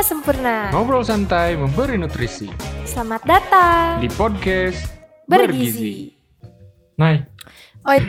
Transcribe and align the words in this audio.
Lima 0.00 0.16
sempurna. 0.16 0.72
Ngobrol 0.72 1.04
santai 1.04 1.60
memberi 1.60 2.00
nutrisi 2.00 2.48
Selamat 2.88 3.20
datang. 3.20 4.00
di 4.00 4.08
podcast 4.08 4.88
Bergizi. 5.28 6.16
Nah, 6.96 7.20
Oi, 7.84 8.00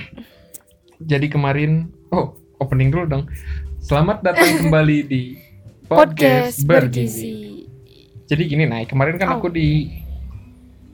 jadi 1.04 1.28
kemarin, 1.28 1.92
oh 2.16 2.40
opening 2.64 2.96
dulu 2.96 3.12
dong. 3.12 3.24
Selamat 3.84 4.24
datang 4.24 4.64
kembali 4.64 4.98
di 5.04 5.36
podcast 5.92 6.64
podcast, 6.64 6.64
bergizi. 6.64 6.88
bergizi. 7.04 7.36
Jadi 8.24 8.42
gini, 8.48 8.64
Nay, 8.72 8.88
kemarin 8.88 9.20
kan 9.20 9.36
Oh. 9.36 9.44
aku 9.44 9.52
di 9.52 9.92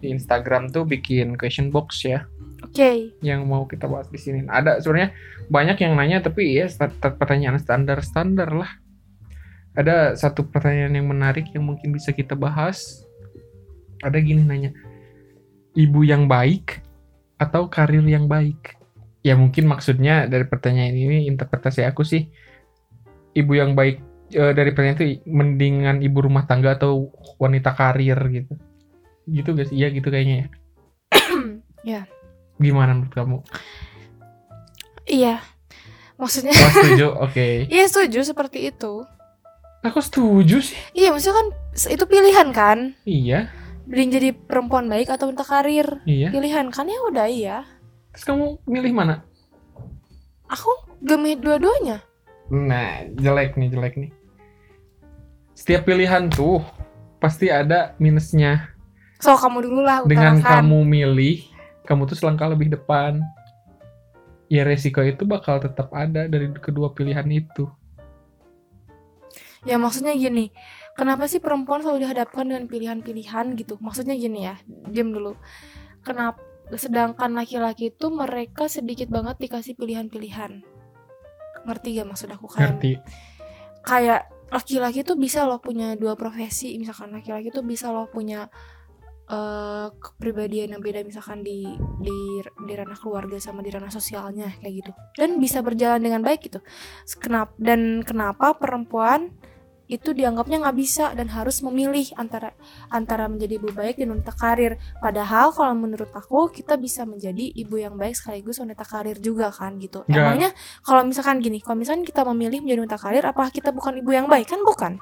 di 0.01 0.07
Instagram 0.09 0.73
tuh 0.73 0.81
bikin 0.81 1.37
question 1.37 1.69
box 1.69 2.09
ya, 2.09 2.25
Oke. 2.65 3.13
yang 3.21 3.45
mau 3.45 3.69
kita 3.69 3.85
bahas 3.85 4.09
di 4.09 4.17
sini. 4.17 4.49
Ada 4.49 4.81
sebenarnya 4.81 5.13
banyak 5.45 5.77
yang 5.77 5.93
nanya, 5.93 6.25
tapi 6.25 6.57
ya 6.57 6.65
pertanyaan 7.21 7.61
standar-standar 7.61 8.49
lah. 8.49 8.86
Ada 9.77 10.17
satu 10.17 10.41
pertanyaan 10.49 10.97
yang 10.97 11.07
menarik 11.07 11.53
yang 11.53 11.69
mungkin 11.69 11.93
bisa 11.93 12.09
kita 12.09 12.33
bahas. 12.33 13.05
Ada 14.01 14.17
gini 14.21 14.41
nanya, 14.41 14.73
ibu 15.77 16.01
yang 16.01 16.25
baik 16.25 16.81
atau 17.37 17.69
karir 17.69 18.01
yang 18.05 18.25
baik? 18.25 18.77
Ya 19.21 19.37
mungkin 19.37 19.69
maksudnya 19.69 20.25
dari 20.25 20.45
pertanyaan 20.49 20.93
ini 20.93 21.29
interpretasi 21.29 21.85
aku 21.85 22.01
sih, 22.01 22.29
ibu 23.33 23.53
yang 23.53 23.77
baik 23.77 24.01
eh, 24.33 24.53
dari 24.53 24.73
pertanyaan 24.73 24.97
itu 24.97 25.05
mendingan 25.29 25.97
ibu 26.01 26.25
rumah 26.25 26.45
tangga 26.49 26.73
atau 26.77 27.13
wanita 27.37 27.73
karir 27.73 28.17
gitu. 28.33 28.53
Gitu 29.29 29.49
sih? 29.65 29.77
Iya 29.77 29.87
gitu 29.93 30.09
kayaknya 30.09 30.35
ya. 30.35 30.47
Ya. 31.87 32.01
Gimana 32.59 32.97
menurut 32.97 33.13
kamu? 33.15 33.37
Iya. 35.07 35.39
Maksudnya, 36.17 36.51
Oh, 36.51 36.71
setuju? 36.73 37.07
Oke. 37.29 37.69
iya 37.69 37.85
setuju 37.87 38.25
seperti 38.25 38.73
itu. 38.73 39.05
Aku 39.81 40.01
setuju 40.01 40.59
sih. 40.59 40.77
Iya, 40.91 41.13
maksudnya 41.13 41.37
kan 41.37 41.47
itu 41.87 42.03
pilihan 42.03 42.47
kan. 42.51 42.77
Iya, 43.03 43.47
Mending 43.87 44.09
jadi 44.11 44.29
perempuan 44.35 44.91
baik 44.91 45.07
atau 45.07 45.31
wanita 45.31 45.47
karir. 45.47 45.87
iya. 46.03 46.27
Pilihan 46.27 46.67
kan 46.69 46.85
ya 46.85 46.99
udah 47.07 47.27
iya. 47.29 47.57
Terus 48.11 48.23
kamu 48.25 48.45
milih 48.67 48.91
mana? 48.91 49.23
Aku 50.49 50.67
gemih 50.99 51.39
dua-duanya. 51.39 52.03
Nah, 52.49 53.07
jelek 53.15 53.55
nih, 53.55 53.71
jelek 53.71 53.95
nih. 53.95 54.11
Setiap 55.53 55.87
pilihan 55.87 56.27
tuh 56.27 56.59
pasti 57.17 57.47
ada 57.47 57.95
minusnya. 57.97 58.75
So 59.17 59.33
kamu 59.33 59.65
dulu 59.65 59.81
lah 59.81 60.03
Dengan 60.03 60.37
utarakan. 60.37 60.67
kamu 60.67 60.79
milih, 60.83 61.37
kamu 61.83 62.05
tuh 62.05 62.17
selangkah 62.17 62.51
lebih 62.51 62.69
depan. 62.69 63.23
Ya 64.47 64.63
resiko 64.63 64.99
itu 64.99 65.23
bakal 65.23 65.59
tetap 65.59 65.91
ada 65.91 66.27
dari 66.27 66.51
kedua 66.55 66.91
pilihan 66.91 67.27
itu. 67.27 67.67
Ya 69.67 69.75
maksudnya 69.75 70.15
gini, 70.15 70.55
kenapa 70.95 71.27
sih 71.27 71.43
perempuan 71.43 71.83
selalu 71.83 72.07
dihadapkan 72.07 72.47
dengan 72.47 72.65
pilihan-pilihan 72.71 73.59
gitu? 73.59 73.75
Maksudnya 73.83 74.15
gini 74.15 74.47
ya, 74.47 74.55
diam 74.87 75.11
dulu. 75.11 75.35
Kenapa 76.07 76.39
sedangkan 76.71 77.35
laki-laki 77.35 77.91
itu 77.91 78.07
mereka 78.11 78.71
sedikit 78.71 79.11
banget 79.11 79.39
dikasih 79.39 79.75
pilihan-pilihan. 79.75 80.63
Ngerti 81.67 81.87
gak 81.99 82.07
maksud 82.07 82.31
aku 82.31 82.47
kayak 82.47 82.79
Ngerti? 82.79 82.91
kayak 83.83 84.31
laki-laki 84.47 85.03
tuh 85.03 85.19
bisa 85.19 85.43
loh 85.43 85.59
punya 85.59 85.95
dua 85.99 86.15
profesi, 86.15 86.75
misalkan 86.79 87.11
laki-laki 87.11 87.51
tuh 87.51 87.63
bisa 87.63 87.91
loh 87.91 88.07
punya 88.07 88.47
eh 89.27 89.87
kepribadian 89.91 90.71
yang 90.71 90.79
beda 90.79 91.03
misalkan 91.03 91.43
di 91.43 91.67
di 91.99 92.39
di 92.39 92.73
ranah 92.79 92.95
keluarga 92.95 93.35
sama 93.43 93.59
di 93.59 93.67
ranah 93.67 93.91
sosialnya 93.91 94.55
kayak 94.63 94.73
gitu 94.79 94.91
dan 95.19 95.35
bisa 95.43 95.59
berjalan 95.59 95.99
dengan 95.99 96.23
baik 96.23 96.47
gitu 96.47 96.63
kenapa 97.19 97.51
dan 97.59 98.07
kenapa 98.07 98.55
perempuan 98.55 99.35
itu 99.87 100.11
dianggapnya 100.11 100.59
nggak 100.67 100.77
bisa 100.77 101.15
dan 101.15 101.31
harus 101.31 101.63
memilih 101.63 102.11
antara 102.19 102.51
antara 102.91 103.31
menjadi 103.31 103.55
ibu 103.55 103.71
baik 103.71 103.95
dan 103.95 104.11
wanita 104.11 104.35
karir. 104.35 104.75
Padahal 104.99 105.55
kalau 105.55 105.73
menurut 105.79 106.11
aku 106.11 106.51
kita 106.51 106.75
bisa 106.75 107.07
menjadi 107.07 107.55
ibu 107.55 107.79
yang 107.79 107.95
baik 107.95 108.19
sekaligus 108.19 108.59
wanita 108.59 108.83
karir 108.83 109.15
juga 109.23 109.47
kan 109.49 109.79
gitu. 109.79 110.03
Nggak. 110.05 110.19
emangnya 110.19 110.49
kalau 110.83 111.07
misalkan 111.07 111.39
gini 111.39 111.63
kalau 111.63 111.79
misalkan 111.79 112.03
kita 112.03 112.27
memilih 112.27 112.59
menjadi 112.59 112.79
wanita 112.83 112.99
karir 112.99 113.23
apa 113.23 113.43
kita 113.47 113.71
bukan 113.71 114.03
ibu 114.03 114.11
yang 114.11 114.27
baik? 114.27 114.51
Kan 114.51 114.61
bukan. 114.67 114.99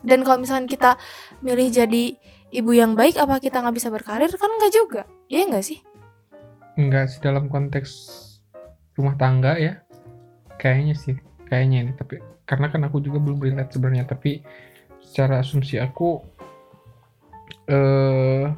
Dan 0.00 0.24
kalau 0.24 0.40
misalkan 0.40 0.66
kita 0.68 0.96
milih 1.44 1.68
jadi 1.68 2.04
ibu 2.48 2.72
yang 2.72 2.96
baik 2.96 3.20
apa 3.20 3.36
kita 3.40 3.60
nggak 3.60 3.76
bisa 3.76 3.88
berkarir? 3.92 4.32
Kan 4.32 4.50
nggak 4.56 4.72
juga. 4.72 5.02
Iya 5.28 5.52
nggak 5.52 5.64
sih? 5.64 5.78
Enggak 6.80 7.12
sih 7.12 7.20
dalam 7.20 7.52
konteks 7.52 7.90
rumah 8.96 9.14
tangga 9.20 9.60
ya. 9.60 9.84
Kayaknya 10.58 10.94
sih, 10.96 11.16
kayaknya 11.50 11.86
ini 11.86 11.92
tapi 11.92 12.18
karena 12.44 12.68
kan 12.68 12.84
aku 12.84 13.00
juga 13.00 13.18
belum 13.20 13.40
relate 13.40 13.76
sebenarnya 13.76 14.04
tapi 14.08 14.44
secara 15.00 15.40
asumsi 15.40 15.80
aku 15.80 16.20
eh 17.68 18.48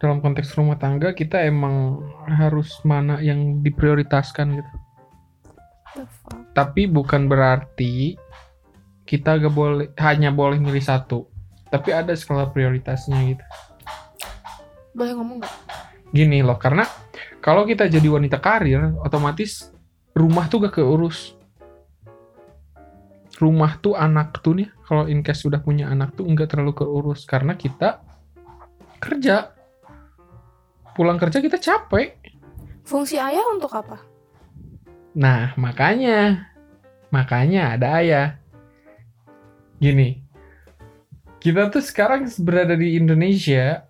dalam 0.00 0.24
konteks 0.24 0.56
rumah 0.56 0.80
tangga 0.80 1.12
kita 1.12 1.44
emang 1.44 2.00
harus 2.24 2.80
mana 2.88 3.20
yang 3.20 3.60
diprioritaskan 3.60 4.56
gitu. 4.56 4.74
Tapi 6.56 6.88
bukan 6.88 7.28
berarti 7.28 8.16
kita 9.04 9.36
gak 9.36 9.52
boleh 9.52 9.86
hanya 10.00 10.32
boleh 10.32 10.56
milih 10.56 10.80
satu. 10.80 11.28
Tapi 11.68 11.92
ada 11.92 12.16
skala 12.16 12.48
prioritasnya 12.48 13.36
gitu. 13.36 13.44
boleh 14.90 15.14
ngomong 15.14 15.38
nggak 15.38 15.54
Gini 16.10 16.42
loh, 16.42 16.58
karena 16.58 16.82
kalau 17.38 17.62
kita 17.62 17.86
jadi 17.86 18.10
wanita 18.10 18.42
karir, 18.42 18.90
otomatis 19.06 19.70
rumah 20.10 20.50
tuh 20.50 20.66
gak 20.66 20.80
keurus. 20.80 21.38
Rumah 23.40 23.80
tuh 23.80 23.96
anak 23.96 24.44
tuh 24.44 24.60
nih, 24.60 24.68
kalau 24.84 25.08
in 25.08 25.24
case 25.24 25.48
sudah 25.48 25.64
punya 25.64 25.88
anak 25.88 26.12
tuh 26.12 26.28
nggak 26.28 26.52
terlalu 26.52 26.76
keurus 26.76 27.24
karena 27.24 27.56
kita 27.56 28.04
kerja. 29.00 29.56
Pulang 30.92 31.16
kerja 31.16 31.40
kita 31.40 31.56
capek. 31.56 32.20
fungsi 32.84 33.14
ayah 33.22 33.46
untuk 33.54 33.70
apa 33.70 34.02
Nah, 35.14 35.54
makanya 35.58 36.50
makanya 37.10 37.74
ada 37.74 37.98
ayah. 37.98 38.28
Gini. 39.82 40.22
Kita 41.40 41.72
tuh 41.72 41.82
sekarang 41.82 42.28
berada 42.44 42.76
di 42.76 43.00
Indonesia 43.00 43.88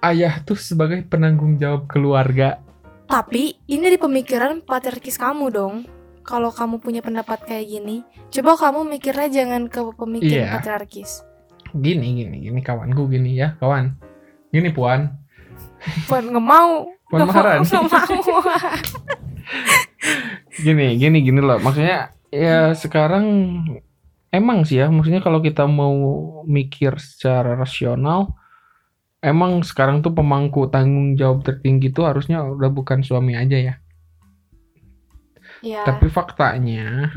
ayah 0.00 0.40
tuh 0.40 0.56
sebagai 0.56 1.04
penanggung 1.04 1.60
jawab 1.60 1.90
keluarga. 1.90 2.62
Tapi 3.10 3.58
ini 3.66 3.86
di 3.90 3.98
pemikiran 3.98 4.62
patriarkis 4.62 5.18
kamu 5.18 5.46
dong. 5.50 5.99
Kalau 6.30 6.54
kamu 6.54 6.78
punya 6.78 7.02
pendapat 7.02 7.42
kayak 7.42 7.66
gini, 7.66 8.06
coba 8.30 8.54
kamu 8.54 8.86
mikirnya 8.86 9.26
jangan 9.26 9.66
ke 9.66 9.82
pemikiran 9.98 10.46
Iya. 10.46 10.54
patriarkis. 10.62 11.26
Gini, 11.74 12.22
gini, 12.22 12.36
gini 12.40 12.60
kawanku 12.62 13.10
gini 13.10 13.34
ya, 13.34 13.58
kawan. 13.58 13.98
Gini 14.50 14.70
puan, 14.70 15.10
Puan 16.06 16.30
nggak 16.30 16.44
mau. 16.44 16.86
puan 17.10 17.26
Maharan. 17.26 17.66
nggak 17.66 17.82
mau. 17.82 18.42
Gini, 20.60 20.94
gini, 20.96 21.18
gini 21.24 21.40
loh. 21.40 21.58
Maksudnya 21.58 22.12
ya 22.30 22.74
sekarang 22.74 23.24
emang 24.30 24.62
sih 24.62 24.78
ya, 24.78 24.86
maksudnya 24.86 25.18
kalau 25.18 25.40
kita 25.40 25.66
mau 25.66 25.94
mikir 26.46 26.94
secara 27.02 27.56
rasional, 27.56 28.34
emang 29.18 29.62
sekarang 29.64 30.00
tuh 30.00 30.12
pemangku 30.12 30.70
tanggung 30.70 31.18
jawab 31.18 31.42
tertinggi 31.42 31.90
tuh 31.90 32.06
harusnya 32.06 32.44
udah 32.44 32.70
bukan 32.70 33.02
suami 33.02 33.34
aja 33.34 33.56
ya. 33.58 33.74
Ya. 35.60 35.82
Tapi 35.84 36.06
faktanya 36.08 37.10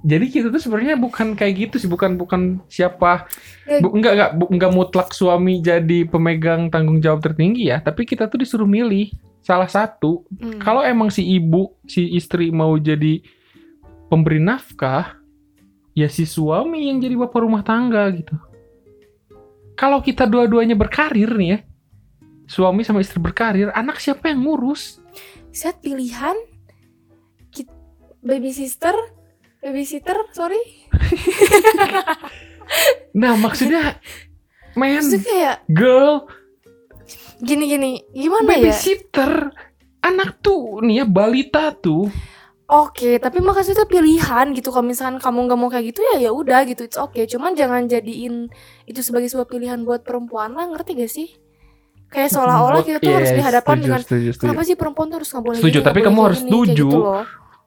jadi 0.00 0.32
kita 0.32 0.48
tuh 0.48 0.60
sebenarnya 0.60 0.96
bukan 0.96 1.36
kayak 1.36 1.68
gitu 1.68 1.76
sih, 1.76 1.90
bukan 1.90 2.16
bukan 2.16 2.64
siapa 2.72 3.28
Ya. 3.68 3.84
bu, 3.84 3.92
enggak 3.92 4.12
enggak 4.16 4.32
bu- 4.32 4.50
enggak 4.50 4.72
mutlak 4.72 5.08
suami 5.12 5.60
jadi 5.60 6.08
pemegang 6.08 6.72
tanggung 6.72 7.04
jawab 7.04 7.20
tertinggi 7.20 7.68
ya, 7.68 7.84
tapi 7.84 8.08
kita 8.08 8.24
tuh 8.24 8.40
disuruh 8.40 8.64
milih 8.64 9.12
salah 9.44 9.68
satu. 9.68 10.24
Hmm. 10.40 10.56
Kalau 10.56 10.80
emang 10.80 11.12
si 11.12 11.20
ibu, 11.28 11.76
si 11.84 12.16
istri 12.16 12.48
mau 12.48 12.80
jadi 12.80 13.20
pemberi 14.08 14.40
nafkah, 14.40 15.20
ya 15.92 16.08
si 16.08 16.24
suami 16.24 16.88
yang 16.88 16.96
jadi 16.96 17.20
bapak 17.20 17.40
rumah 17.44 17.60
tangga 17.60 18.08
gitu. 18.08 18.36
Kalau 19.76 20.00
kita 20.00 20.24
dua-duanya 20.24 20.76
berkarir 20.80 21.28
nih 21.36 21.48
ya, 21.56 21.58
suami 22.48 22.88
sama 22.88 23.04
istri 23.04 23.20
berkarir, 23.20 23.68
anak 23.76 24.00
siapa 24.00 24.32
yang 24.32 24.48
ngurus? 24.48 24.96
Set 25.52 25.76
pilihan 25.84 26.36
baby 28.20 28.50
sister, 28.50 28.92
babysitter, 29.58 30.16
sorry. 30.30 30.60
Nah 33.12 33.34
maksudnya, 33.34 33.98
man, 34.72 34.94
Maksudnya 34.94 35.26
kayak 35.26 35.56
girl, 35.66 36.30
gini-gini, 37.38 38.06
gimana 38.10 38.46
ya? 38.46 38.70
babysitter, 38.70 39.50
anak 40.00 40.38
tuh 40.38 40.78
nih 40.80 41.02
ya 41.02 41.04
balita 41.04 41.74
tuh 41.74 42.06
Oke, 42.70 43.18
tapi 43.18 43.42
makanya 43.42 43.74
itu 43.74 43.82
pilihan 43.82 44.46
gitu. 44.54 44.70
Kalau 44.70 44.86
misalkan 44.86 45.18
kamu 45.18 45.38
nggak 45.42 45.58
mau 45.58 45.66
kayak 45.66 45.90
gitu 45.90 46.06
ya 46.06 46.22
ya 46.22 46.30
udah 46.30 46.62
gitu. 46.62 46.86
It's 46.86 46.94
oke. 46.94 47.18
Cuman 47.18 47.58
jangan 47.58 47.90
jadiin 47.90 48.46
itu 48.86 49.02
sebagai 49.02 49.26
sebuah 49.26 49.50
pilihan 49.50 49.82
buat 49.82 50.06
perempuan 50.06 50.54
lah. 50.54 50.70
Ngerti 50.70 50.94
gak 50.94 51.10
sih? 51.10 51.34
Kayak 52.06 52.30
seolah-olah 52.30 52.86
kita 52.86 53.02
tuh 53.02 53.10
Iya, 53.10 53.16
harus 53.18 53.30
iya, 53.34 53.38
dihadapkan 53.42 53.74
setuju, 53.74 53.86
dengan 53.90 54.00
setuju, 54.06 54.28
setuju. 54.30 54.42
kenapa 54.46 54.60
sih 54.62 54.76
perempuan 54.78 55.06
tuh 55.10 55.16
harus 55.18 55.30
nggak 55.34 55.42
boleh 55.42 55.56
Setuju, 55.58 55.66
gini, 55.66 55.78
nggak 55.82 55.90
tapi 55.90 56.00
kamu 56.06 56.18
harus 56.22 56.38
gini, 56.38 56.46
kayak 56.46 56.54
setuju. 56.62 56.86
gitu 56.86 56.98
loh. 57.02 57.24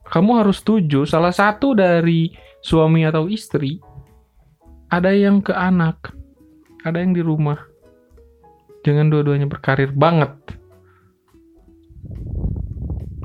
Kamu 0.08 0.44
harus 0.44 0.60
setuju 0.60 1.08
salah 1.08 1.32
satu 1.32 1.72
dari 1.72 2.32
suami 2.60 3.04
atau 3.04 3.28
istri, 3.28 3.80
ada 4.92 5.10
yang 5.12 5.40
ke 5.40 5.52
anak, 5.52 6.12
ada 6.84 7.00
yang 7.00 7.16
di 7.16 7.24
rumah. 7.24 7.58
Jangan 8.84 9.08
dua-duanya 9.08 9.48
berkarir 9.48 9.90
banget. 9.96 10.32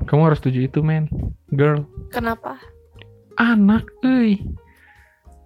Kamu 0.08 0.22
harus 0.26 0.40
setuju 0.40 0.66
itu, 0.66 0.80
men. 0.80 1.12
Girl. 1.52 1.84
Kenapa? 2.10 2.58
Anak, 3.36 3.92
euy. 4.02 4.42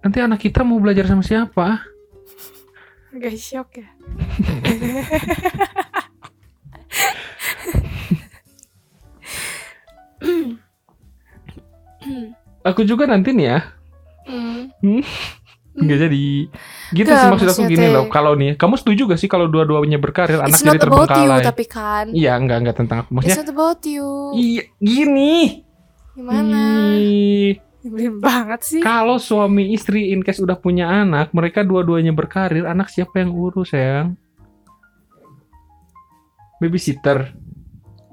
Nanti 0.00 0.18
anak 0.22 0.40
kita 0.40 0.62
mau 0.62 0.80
belajar 0.80 1.04
sama 1.10 1.20
siapa? 1.20 1.82
Gak 3.14 3.36
shock 3.38 3.78
ya? 3.78 3.88
Aku 12.64 12.80
juga 12.82 13.04
nanti 13.04 13.30
nih 13.30 13.46
ya. 13.46 13.58
Hmm. 14.24 15.04
Nggak 15.74 15.98
jadi. 16.06 16.26
Gitu 16.94 17.08
Nggak, 17.10 17.20
sih 17.20 17.28
maksud 17.34 17.48
aku 17.50 17.62
gini 17.68 17.86
loh. 17.90 18.06
Kalau 18.08 18.32
nih, 18.32 18.54
kamu 18.54 18.74
setuju 18.78 19.10
gak 19.10 19.20
sih 19.20 19.26
kalau 19.26 19.50
dua-duanya 19.50 19.98
berkarir, 19.98 20.38
anak 20.40 20.54
It's 20.54 20.62
jadi 20.62 20.78
not 20.78 20.86
about 20.86 21.10
you 21.10 21.26
terbengkalai? 21.26 21.42
tapi 21.42 21.64
kan. 21.66 22.06
Iya, 22.14 22.32
enggak 22.38 22.58
enggak 22.62 22.76
tentang 22.78 22.98
aku. 23.04 23.10
It's 23.10 23.16
Maksudnya 23.20 23.42
not 23.42 23.52
about 23.52 23.80
you. 23.84 24.08
iya, 24.32 24.62
gini. 24.78 25.34
Gimana? 26.14 26.62
Nyebelin 27.84 28.16
banget 28.22 28.60
sih. 28.64 28.80
Kalau 28.80 29.18
suami 29.18 29.74
istri 29.74 30.14
in 30.14 30.22
case 30.22 30.40
udah 30.40 30.56
punya 30.56 30.88
anak, 30.88 31.34
mereka 31.34 31.66
dua-duanya 31.66 32.14
berkarir, 32.14 32.64
anak 32.64 32.88
siapa 32.88 33.20
yang 33.20 33.34
urus, 33.34 33.74
sayang? 33.74 34.14
Babysitter. 36.62 37.34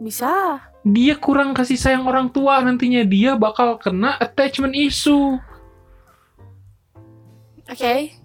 Bisa. 0.01 0.57
Dia 0.81 1.13
kurang 1.21 1.53
kasih 1.53 1.77
sayang 1.77 2.09
orang 2.09 2.33
tua, 2.33 2.57
nantinya 2.65 3.05
dia 3.05 3.37
bakal 3.37 3.77
kena 3.77 4.17
attachment 4.17 4.73
issue. 4.73 5.37
Oke. 7.69 8.17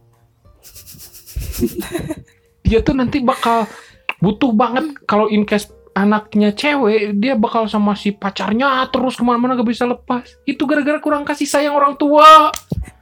Dia 2.66 2.82
tuh 2.82 2.98
nanti 2.98 3.22
bakal 3.22 3.70
butuh 4.18 4.50
banget 4.50 4.96
kalau 5.06 5.30
in 5.30 5.46
case 5.46 5.70
anaknya 5.94 6.50
cewek, 6.50 7.14
dia 7.16 7.38
bakal 7.38 7.64
sama 7.70 7.94
si 7.96 8.12
pacarnya 8.12 8.84
terus 8.90 9.14
ke 9.16 9.22
mana-mana 9.22 9.54
gak 9.54 9.70
bisa 9.70 9.86
lepas. 9.86 10.26
Itu 10.42 10.66
gara-gara 10.66 10.98
kurang 10.98 11.22
kasih 11.22 11.46
sayang 11.46 11.78
orang 11.78 11.94
tua. 11.94 12.50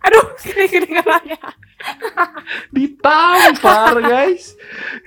Aduh, 0.04 0.26
kedengarannya. 0.44 1.40
Ditampar, 2.70 3.98
guys. 4.04 4.52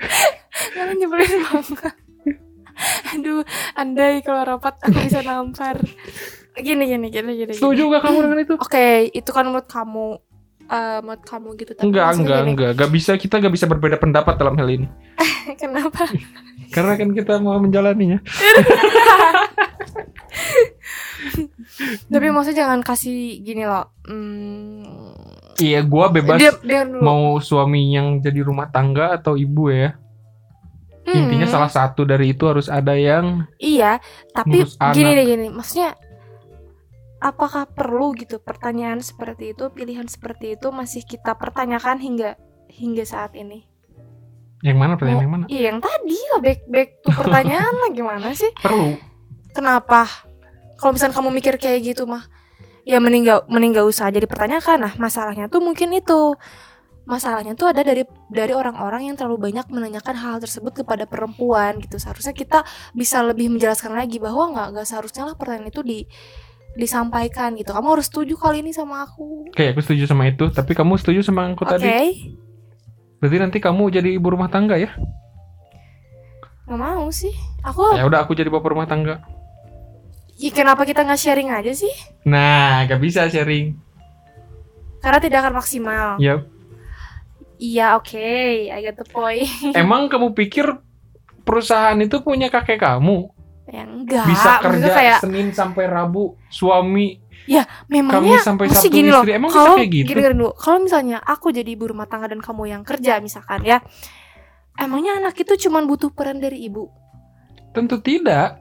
Kalian 0.74 0.98
nyebelin 1.00 1.46
banget. 1.48 2.06
Aduh, 3.13 3.41
andai 3.74 4.21
kalau 4.21 4.45
rapat 4.45 4.77
aku 4.79 4.97
bisa 5.01 5.21
nampar. 5.21 5.81
Gini, 6.57 6.83
gini, 6.85 7.07
gini, 7.07 7.31
gini. 7.33 7.33
gini. 7.44 7.53
Setuju 7.53 7.89
gak 7.89 8.01
kamu 8.03 8.18
dengan 8.25 8.39
itu? 8.41 8.53
Oke, 8.57 8.88
itu 9.09 9.29
kan 9.29 9.45
menurut 9.45 9.65
kamu. 9.65 10.07
eh 10.68 11.00
menurut 11.00 11.24
kamu 11.24 11.47
gitu. 11.56 11.71
Tapi 11.74 11.83
Enggak, 11.88 12.07
enggak, 12.13 12.39
gini, 12.44 12.50
enggak. 12.51 12.71
Gak 12.75 12.91
bisa, 12.91 13.12
kita 13.15 13.39
gak 13.39 13.53
bisa 13.56 13.65
berbeda 13.65 13.95
pendapat 13.95 14.35
dalam 14.35 14.59
hal 14.59 14.68
ini. 14.68 14.88
Kenapa? 15.62 16.12
Karena 16.69 17.00
kan 17.00 17.09
kita 17.15 17.39
mau 17.39 17.56
menjalaninya. 17.56 18.19
Tapi 22.07 22.27
maksudnya 22.30 22.68
jangan 22.68 22.81
kasih 22.83 23.41
gini 23.41 23.63
loh. 23.63 23.88
Hmm, 24.07 24.83
Iya, 25.57 25.81
gua 25.81 26.13
bebas 26.13 26.38
dia, 26.38 26.53
dia 26.62 26.85
mau 26.85 27.41
suami 27.41 27.97
yang 27.97 28.21
jadi 28.21 28.45
rumah 28.45 28.69
tangga 28.69 29.18
atau 29.18 29.33
ibu 29.33 29.73
ya. 29.73 29.97
Intinya 31.07 31.48
Hmm, 31.48 31.56
salah 31.56 31.71
satu 31.71 32.04
dari 32.04 32.36
itu 32.36 32.44
harus 32.44 32.68
ada 32.68 32.92
yang 32.92 33.48
Iya, 33.56 34.04
tapi 34.36 34.68
anak. 34.75 34.92
gini 34.92 35.12
deh 35.15 35.25
gini. 35.25 35.48
Maksudnya 35.48 35.95
apakah 37.18 37.63
perlu 37.65 38.12
gitu 38.13 38.38
pertanyaan 38.44 39.00
seperti 39.00 39.56
itu, 39.56 39.71
pilihan 39.71 40.06
seperti 40.06 40.59
itu 40.59 40.68
masih 40.69 41.07
kita 41.07 41.33
pertanyakan 41.39 41.98
hingga 41.98 42.36
hingga 42.68 43.07
saat 43.07 43.33
ini? 43.39 43.63
Yang 44.59 44.77
mana 44.77 44.92
pertanyaan 45.00 45.24
yang 45.24 45.33
mana? 45.33 45.45
Iya, 45.48 45.62
yang 45.71 45.80
tadi 45.80 46.18
lah 46.33 46.39
back 46.44 46.59
back 46.68 46.89
to 47.06 47.09
pertanyaan 47.13 47.74
lah 47.77 47.89
gimana 47.94 48.27
sih? 48.36 48.51
Perlu. 48.65 49.00
Kenapa? 49.56 50.06
Kalau 50.77 50.92
misalnya 50.94 51.15
kamu 51.15 51.30
mikir 51.33 51.56
kayak 51.57 51.80
gitu 51.88 52.04
mah, 52.06 52.27
ya 52.86 53.01
mending 53.01 53.25
gak, 53.25 53.50
mending 53.50 53.74
gak 53.74 53.88
usah 53.89 54.12
jadi 54.13 54.27
pertanyakan. 54.30 54.86
Nah, 54.86 54.94
masalahnya 55.01 55.50
tuh 55.50 55.63
mungkin 55.63 55.89
itu. 55.95 56.36
Masalahnya 57.07 57.56
tuh 57.56 57.71
ada 57.71 57.88
dari 57.88 58.04
dari 58.27 58.51
orang-orang 58.51 59.07
yang 59.07 59.15
terlalu 59.15 59.48
banyak 59.48 59.63
menanyakan 59.71 60.15
hal 60.19 60.36
tersebut 60.44 60.83
kepada 60.83 61.07
perempuan 61.07 61.80
gitu. 61.80 61.95
Seharusnya 61.95 62.36
kita 62.36 62.68
bisa 62.92 63.24
lebih 63.24 63.48
menjelaskan 63.48 63.95
lagi 63.95 64.19
bahwa 64.19 64.51
nggak 64.51 64.68
nggak 64.75 64.88
seharusnya 64.88 65.24
lah 65.31 65.36
pertanyaan 65.39 65.71
itu 65.71 65.81
di 65.88 66.04
disampaikan 66.75 67.56
gitu. 67.56 67.71
Kamu 67.71 67.95
harus 67.95 68.12
setuju 68.12 68.36
kali 68.36 68.59
ini 68.59 68.75
sama 68.75 69.07
aku. 69.07 69.48
Oke, 69.50 69.71
aku 69.71 69.80
setuju 69.80 70.04
sama 70.04 70.27
itu. 70.27 70.51
Tapi 70.51 70.75
kamu 70.75 71.00
setuju 71.00 71.24
sama 71.24 71.48
aku 71.48 71.63
Oke. 71.63 71.80
tadi? 71.80 71.88
Berarti 73.18 73.38
nanti 73.39 73.57
kamu 73.63 73.88
jadi 73.89 74.09
ibu 74.13 74.27
rumah 74.27 74.51
tangga 74.51 74.75
ya? 74.75 74.92
Nggak 76.68 76.77
mau 76.83 77.07
sih. 77.09 77.31
Aku 77.63 77.95
Ya 77.95 78.04
udah, 78.04 78.27
aku 78.27 78.36
jadi 78.36 78.51
bapak 78.51 78.75
rumah 78.75 78.86
tangga. 78.86 79.24
ya 80.38 80.51
kenapa 80.54 80.86
kita 80.86 81.01
nggak 81.01 81.18
sharing 81.18 81.50
aja 81.50 81.74
sih? 81.74 81.89
Nah, 82.30 82.86
gak 82.86 83.01
bisa 83.01 83.25
sharing. 83.25 83.74
Karena 85.01 85.18
tidak 85.18 85.39
akan 85.42 85.54
maksimal. 85.57 86.21
Ya, 86.21 86.45
Iya, 87.57 87.98
oke. 87.98 88.30
I 88.69 88.80
get 88.81 88.95
the 88.98 89.07
point. 89.09 89.45
emang 89.81 90.07
kamu 90.07 90.33
pikir 90.38 90.65
perusahaan 91.42 91.98
itu 91.98 92.21
punya 92.21 92.48
kakek 92.54 92.81
kamu? 92.81 93.33
ya 93.68 93.83
enggak. 93.83 94.24
Bisa 94.31 94.63
kerja 94.63 94.89
kayak 94.95 95.19
Senin 95.19 95.51
sampai 95.51 95.92
Rabu, 95.92 96.39
suami 96.48 97.19
memangnya 97.88 98.39
Kamis 98.39 98.48
sampai 98.48 98.65
Sabtu 98.71 98.92
gini 98.92 99.09
loh. 99.12 99.24
istri. 99.24 99.36
Emang 99.36 99.51
kalau 99.51 99.75
kayak 99.75 99.92
gitu? 99.92 100.07
gini, 100.07 100.19
gini 100.24 100.31
dulu. 100.36 100.50
Kalau 100.56 100.80
misalnya 100.83 101.18
aku 101.24 101.51
jadi 101.51 101.69
ibu 101.75 101.86
rumah 101.92 102.07
tangga 102.07 102.31
dan 102.31 102.39
kamu 102.44 102.63
yang 102.71 102.83
kerja 102.83 103.19
misalkan 103.19 103.63
ya. 103.63 103.80
Emangnya 104.77 105.18
anak 105.18 105.36
itu 105.36 105.68
cuma 105.68 105.81
butuh 105.83 106.12
peran 106.13 106.39
dari 106.39 106.63
ibu? 106.63 106.88
tentu 107.75 108.01
tidak. 108.01 108.57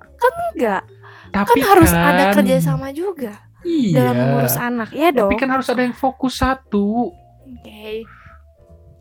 Enggak. 0.52 0.84
Tapi 1.32 1.60
Kan 1.60 1.69
harus 1.72 1.88
kan- 1.88 2.04
ada 2.12 2.25
kerjasama 2.37 2.93
juga 2.93 3.48
iya. 3.64 3.96
dalam 3.96 4.14
mengurus 4.16 4.56
anak. 4.60 4.93
Iya 4.93 5.08
dong. 5.12 5.31
Tapi 5.32 5.40
kan 5.40 5.50
harus 5.56 5.69
ada 5.72 5.81
yang 5.81 5.96
fokus 5.96 6.37
satu. 6.37 7.12
Oke. 7.46 8.04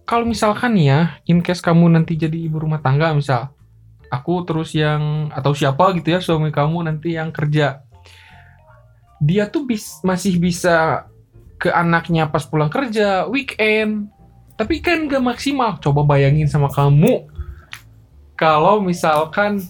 Kalau 0.06 0.26
misalkan 0.26 0.78
ya, 0.78 1.18
in 1.26 1.42
case 1.42 1.66
kamu 1.66 1.90
nanti 1.90 2.14
jadi 2.14 2.38
ibu 2.46 2.62
rumah 2.62 2.78
tangga 2.78 3.10
misal, 3.18 3.50
aku 4.14 4.46
terus 4.46 4.78
yang 4.78 5.34
atau 5.34 5.52
siapa 5.58 5.98
gitu 5.98 6.14
ya 6.14 6.22
suami 6.22 6.54
kamu 6.54 6.86
nanti 6.86 7.18
yang 7.18 7.34
kerja, 7.34 7.82
dia 9.18 9.44
tuh 9.50 9.66
bis, 9.66 10.00
masih 10.06 10.38
bisa 10.38 11.10
ke 11.58 11.74
anaknya 11.74 12.30
pas 12.30 12.46
pulang 12.46 12.70
kerja, 12.70 13.26
weekend. 13.26 14.12
Tapi 14.56 14.80
kan 14.80 15.10
gak 15.10 15.24
maksimal. 15.24 15.82
Coba 15.84 16.06
bayangin 16.06 16.48
sama 16.48 16.72
kamu. 16.72 17.28
Kalau 18.36 18.84
misalkan 18.84 19.64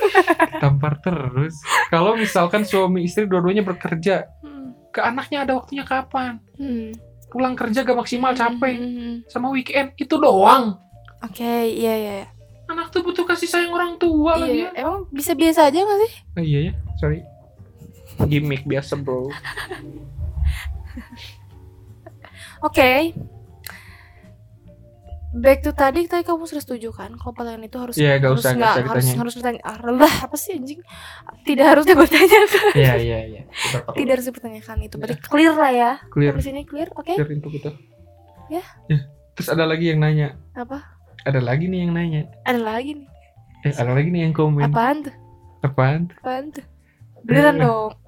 tampar 0.62 0.98
terus. 1.02 1.58
Kalau 1.90 2.14
misalkan 2.14 2.62
suami 2.66 3.06
istri 3.06 3.26
dua-duanya 3.26 3.62
bekerja, 3.66 4.26
Hmm. 4.42 4.74
ke 4.94 4.98
anaknya 5.02 5.46
ada 5.46 5.52
waktunya 5.58 5.82
kapan? 5.86 6.38
Hmm. 6.58 6.94
Pulang 7.32 7.56
kerja 7.56 7.80
gak 7.80 7.96
maksimal 7.96 8.32
capek. 8.32 8.76
Hmm, 8.76 8.84
hmm, 8.84 9.00
hmm. 9.00 9.16
Sama 9.26 9.48
weekend 9.48 9.96
itu 9.96 10.14
doang. 10.14 10.76
Oke, 11.24 11.42
iya 11.72 11.94
iya. 11.96 12.12
iya. 12.22 12.28
Anak 12.68 12.88
tuh 12.88 13.00
butuh 13.00 13.24
kasih 13.24 13.48
sayang 13.48 13.72
orang 13.72 13.96
tua 13.96 14.36
lagi 14.36 14.64
Iya, 14.64 14.68
ya. 14.72 14.84
emang 14.84 15.08
bisa 15.08 15.32
biasa 15.32 15.68
aja 15.68 15.78
gak 15.80 15.98
sih? 16.04 16.12
Oh, 16.36 16.42
iya 16.42 16.58
ya, 16.68 16.72
sorry. 16.96 17.20
Gimmick 18.28 18.64
biasa 18.64 18.96
bro. 18.96 19.28
Oke. 22.62 23.16
Back 25.32 25.64
to 25.64 25.72
tadi, 25.72 26.04
tadi 26.04 26.22
kamu 26.22 26.44
sudah 26.44 26.60
setuju 26.60 26.92
kan? 26.92 27.16
Kalau 27.16 27.32
pertanyaan 27.32 27.64
itu 27.64 27.80
harus 27.80 27.96
Iya, 27.96 28.20
gak 28.20 28.28
harus 28.28 28.44
usah, 28.44 28.52
gak 28.52 28.58
nggak- 28.58 28.76
harus 28.84 29.02
ditanya. 29.02 29.18
harus 29.18 29.34
bertanya. 29.34 29.60
Ah, 29.62 29.78
lah, 29.82 30.14
apa 30.22 30.36
sih 30.36 30.52
anjing? 30.52 30.80
Tidak 31.42 31.66
harusnya 31.66 31.94
bertanya. 31.96 32.38
Iya 32.74 32.94
iya 32.98 33.18
iya. 33.26 33.42
Tidak 33.88 34.12
harus 34.12 34.26
dipertanyakan 34.26 34.76
itu. 34.82 34.94
Berarti 34.94 35.16
clear 35.22 35.54
lah 35.54 35.72
ya. 35.72 35.92
Clear, 36.06 36.36
Di 36.36 36.44
sini 36.44 36.60
clear, 36.62 36.92
oke? 36.92 37.08
clear 37.08 37.28
info 37.28 37.48
gitu. 37.48 37.72
Ya. 38.46 38.60
Terus 39.32 39.48
ada 39.48 39.64
lagi 39.64 39.88
yang 39.88 39.98
nanya. 39.98 40.36
Apa? 40.52 41.00
Ada 41.24 41.40
lagi 41.40 41.64
nih 41.64 41.80
yang 41.80 41.96
nanya. 41.96 42.28
Ada 42.44 42.60
lagi 42.60 42.92
nih. 42.94 43.08
Eh, 43.62 43.72
ada 43.72 43.88
lagi 43.90 44.08
nih 44.10 44.28
yang 44.28 44.34
komen. 44.34 44.68
Apaan 44.68 45.00
tuh? 45.00 45.14
Apaan? 45.60 46.12
Apaan 46.14 46.52
tuh? 46.52 46.64
Beneran 47.22 47.56
Eh. 47.56 47.60
dong. 47.62 47.92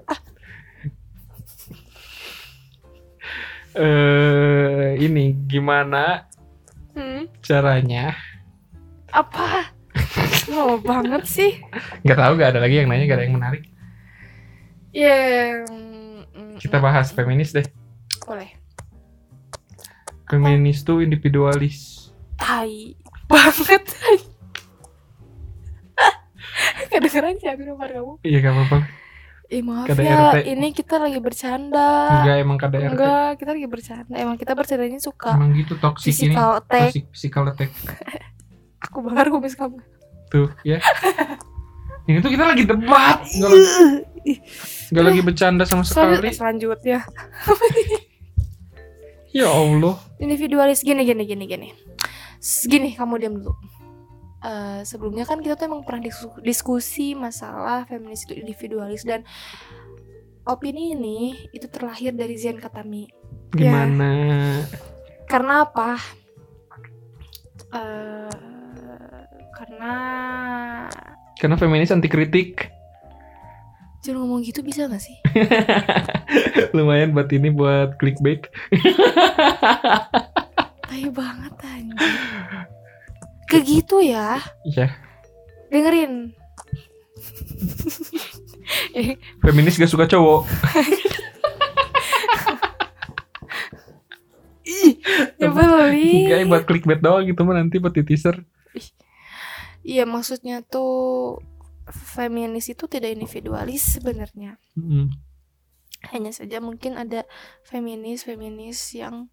Eh, 3.74 4.94
ini 5.00 5.34
gimana 5.42 6.30
Hmm, 6.94 7.26
caranya? 7.40 8.12
apa? 9.10 9.70
Lama 10.50 10.74
banget 10.78 11.22
sih. 11.24 11.50
Gak 12.02 12.14
tahu 12.14 12.34
gak 12.34 12.50
ada 12.50 12.58
lagi 12.58 12.78
yang 12.78 12.86
nanya, 12.86 13.06
gak 13.06 13.16
ada 13.16 13.24
yang 13.24 13.34
menarik. 13.34 13.62
Ya, 14.90 15.62
mm, 15.66 16.58
Kita 16.58 16.78
bahas 16.78 17.10
feminis 17.10 17.50
deh. 17.50 17.66
boleh. 18.22 18.50
Feminis 20.26 20.82
tuh 20.82 20.98
individualis. 20.98 22.10
Tai 22.34 22.94
banget. 23.26 23.82
Kedengeran 26.90 27.34
sih 27.38 27.48
aku 27.48 27.62
nomor 27.64 27.88
kamu. 27.88 28.12
Iya 28.22 28.36
gak 28.40 28.52
apa-apa. 28.52 28.78
Eh 29.46 29.60
maaf 29.60 29.84
KDRT. 29.86 30.04
ya, 30.04 30.42
ini 30.48 30.72
kita 30.72 30.96
lagi 30.96 31.18
bercanda. 31.18 31.88
Enggak 32.16 32.36
emang 32.38 32.56
KDRT. 32.56 32.90
Enggak, 32.90 33.28
kita 33.36 33.50
lagi 33.52 33.68
bercanda. 33.68 34.14
Emang 34.14 34.36
kita 34.36 34.52
bercandanya 34.52 34.96
suka 34.98 35.30
Emang 35.32 35.52
gitu 35.52 35.76
toxic 35.76 36.16
ini. 36.18 36.32
attack. 36.34 36.90
Toxic 36.90 37.04
physical 37.10 37.44
attack. 37.46 37.70
Aku 38.84 39.00
bakar 39.00 39.28
kumis 39.28 39.52
kamu. 39.52 39.78
Tuh, 40.26 40.48
ya. 40.62 40.80
Ini 42.04 42.20
tuh 42.20 42.28
kita 42.28 42.44
lagi 42.44 42.64
debat, 42.64 43.16
nggak 43.22 43.48
lagi, 43.48 43.64
nggak 44.92 45.04
lagi 45.04 45.20
bercanda 45.22 45.64
sama 45.64 45.80
sekali. 45.82 46.28
selanjutnya 46.30 47.00
Ya 49.32 49.48
Allah. 49.48 49.96
individualis 50.18 50.80
gini 50.80 51.02
gini 51.02 51.24
gini 51.24 51.44
gini. 51.44 51.68
Gini 52.62 52.92
kamu 52.92 53.14
diam 53.16 53.34
dulu. 53.34 53.56
Eh, 54.44 54.80
sebelumnya 54.84 55.24
kan 55.24 55.40
kita 55.40 55.56
tuh 55.56 55.72
emang 55.72 55.88
pernah 55.88 56.04
dis- 56.04 56.36
diskusi 56.44 57.16
masalah 57.16 57.88
feminis 57.88 58.28
itu 58.28 58.36
individualis 58.36 59.00
dan 59.00 59.24
opini 60.44 60.92
ini 60.92 61.48
itu 61.50 61.64
terlahir 61.64 62.12
dari 62.12 62.36
Zian 62.36 62.60
Katami. 62.60 63.08
Gimana? 63.56 64.12
Karena 65.24 65.64
apa? 65.64 65.96
Eh, 67.72 68.36
karena 69.56 69.92
Karena 71.34 71.56
feminis 71.56 71.88
anti 71.88 72.12
kritik. 72.12 72.68
jangan 74.04 74.20
ngomong 74.20 74.44
gitu 74.44 74.60
bisa 74.60 74.84
gak 74.84 75.00
sih? 75.00 75.16
Lumayan 76.76 77.16
buat 77.16 77.32
ini 77.32 77.48
buat 77.48 77.96
clickbait. 77.96 78.44
Tai 80.84 81.04
banget 81.08 81.54
anjir. 81.64 82.12
Kayak 83.54 83.66
gitu 83.70 83.96
ya. 84.02 84.42
Iya. 84.66 84.86
Dengerin. 85.70 86.34
Feminis 89.42 89.78
gak 89.78 89.90
suka 89.90 90.10
cowok. 90.10 90.42
Nyebelin. 95.38 96.26
Enggak 96.26 96.48
buat 96.50 96.64
clickbait 96.66 97.00
doang 97.00 97.24
gitu 97.26 97.40
mah 97.44 97.54
nanti 97.58 97.78
buat 97.78 97.94
di 97.94 98.02
teaser. 98.02 98.42
Iya 99.84 100.08
maksudnya 100.08 100.64
tuh 100.64 101.38
feminis 101.92 102.72
itu 102.72 102.88
tidak 102.88 103.12
individualis 103.12 104.00
sebenarnya. 104.00 104.56
Mm. 104.72 105.12
Hanya 106.12 106.32
saja 106.32 106.60
mungkin 106.60 106.96
ada 106.96 107.28
feminis 107.64 108.24
feminis 108.24 108.80
yang 108.96 109.28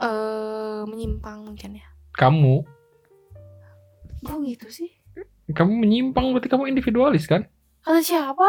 eh 0.00 0.82
menyimpang 0.88 1.44
mungkin 1.44 1.84
ya. 1.84 1.86
Kamu, 2.16 2.64
Oh 4.26 4.40
gitu 4.42 4.68
sih. 4.68 4.90
kamu 5.50 5.82
menyimpang 5.82 6.30
berarti 6.30 6.46
kamu 6.46 6.68
individualis 6.68 7.26
kan? 7.26 7.42
Kata 7.82 8.00
siapa? 8.00 8.46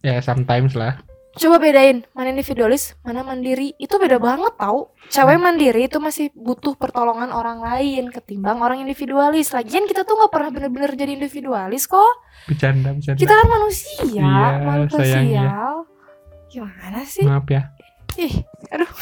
Ya 0.00 0.18
sometimes 0.18 0.74
lah. 0.74 1.02
Coba 1.32 1.56
bedain 1.56 2.04
mana 2.12 2.28
individualis, 2.28 2.92
mana 3.00 3.24
mandiri. 3.24 3.72
Itu 3.76 3.96
beda 3.96 4.20
banget 4.20 4.52
tau. 4.54 4.92
Cewek 5.08 5.40
mandiri 5.40 5.88
itu 5.88 5.96
masih 5.96 6.28
butuh 6.36 6.76
pertolongan 6.76 7.32
orang 7.32 7.58
lain 7.58 8.12
ketimbang 8.12 8.60
orang 8.60 8.84
individualis. 8.84 9.50
Lagian 9.50 9.88
kita 9.88 10.04
tuh 10.04 10.20
nggak 10.20 10.28
pernah 10.28 10.50
bener-bener 10.52 10.92
jadi 10.92 11.16
individualis 11.16 11.88
kok. 11.88 12.04
Bercanda, 12.44 12.92
bercanda. 12.92 13.16
Kita 13.16 13.32
kan 13.32 13.48
manusia, 13.48 14.04
Iya, 14.04 14.44
makhluk 14.60 14.90
sayang 14.92 15.24
ya. 15.26 15.40
sosial. 15.40 15.74
Gimana 16.46 17.00
sih? 17.08 17.24
Maaf 17.24 17.46
ya. 17.48 17.62
Ih, 18.14 18.34
aduh. 18.68 18.92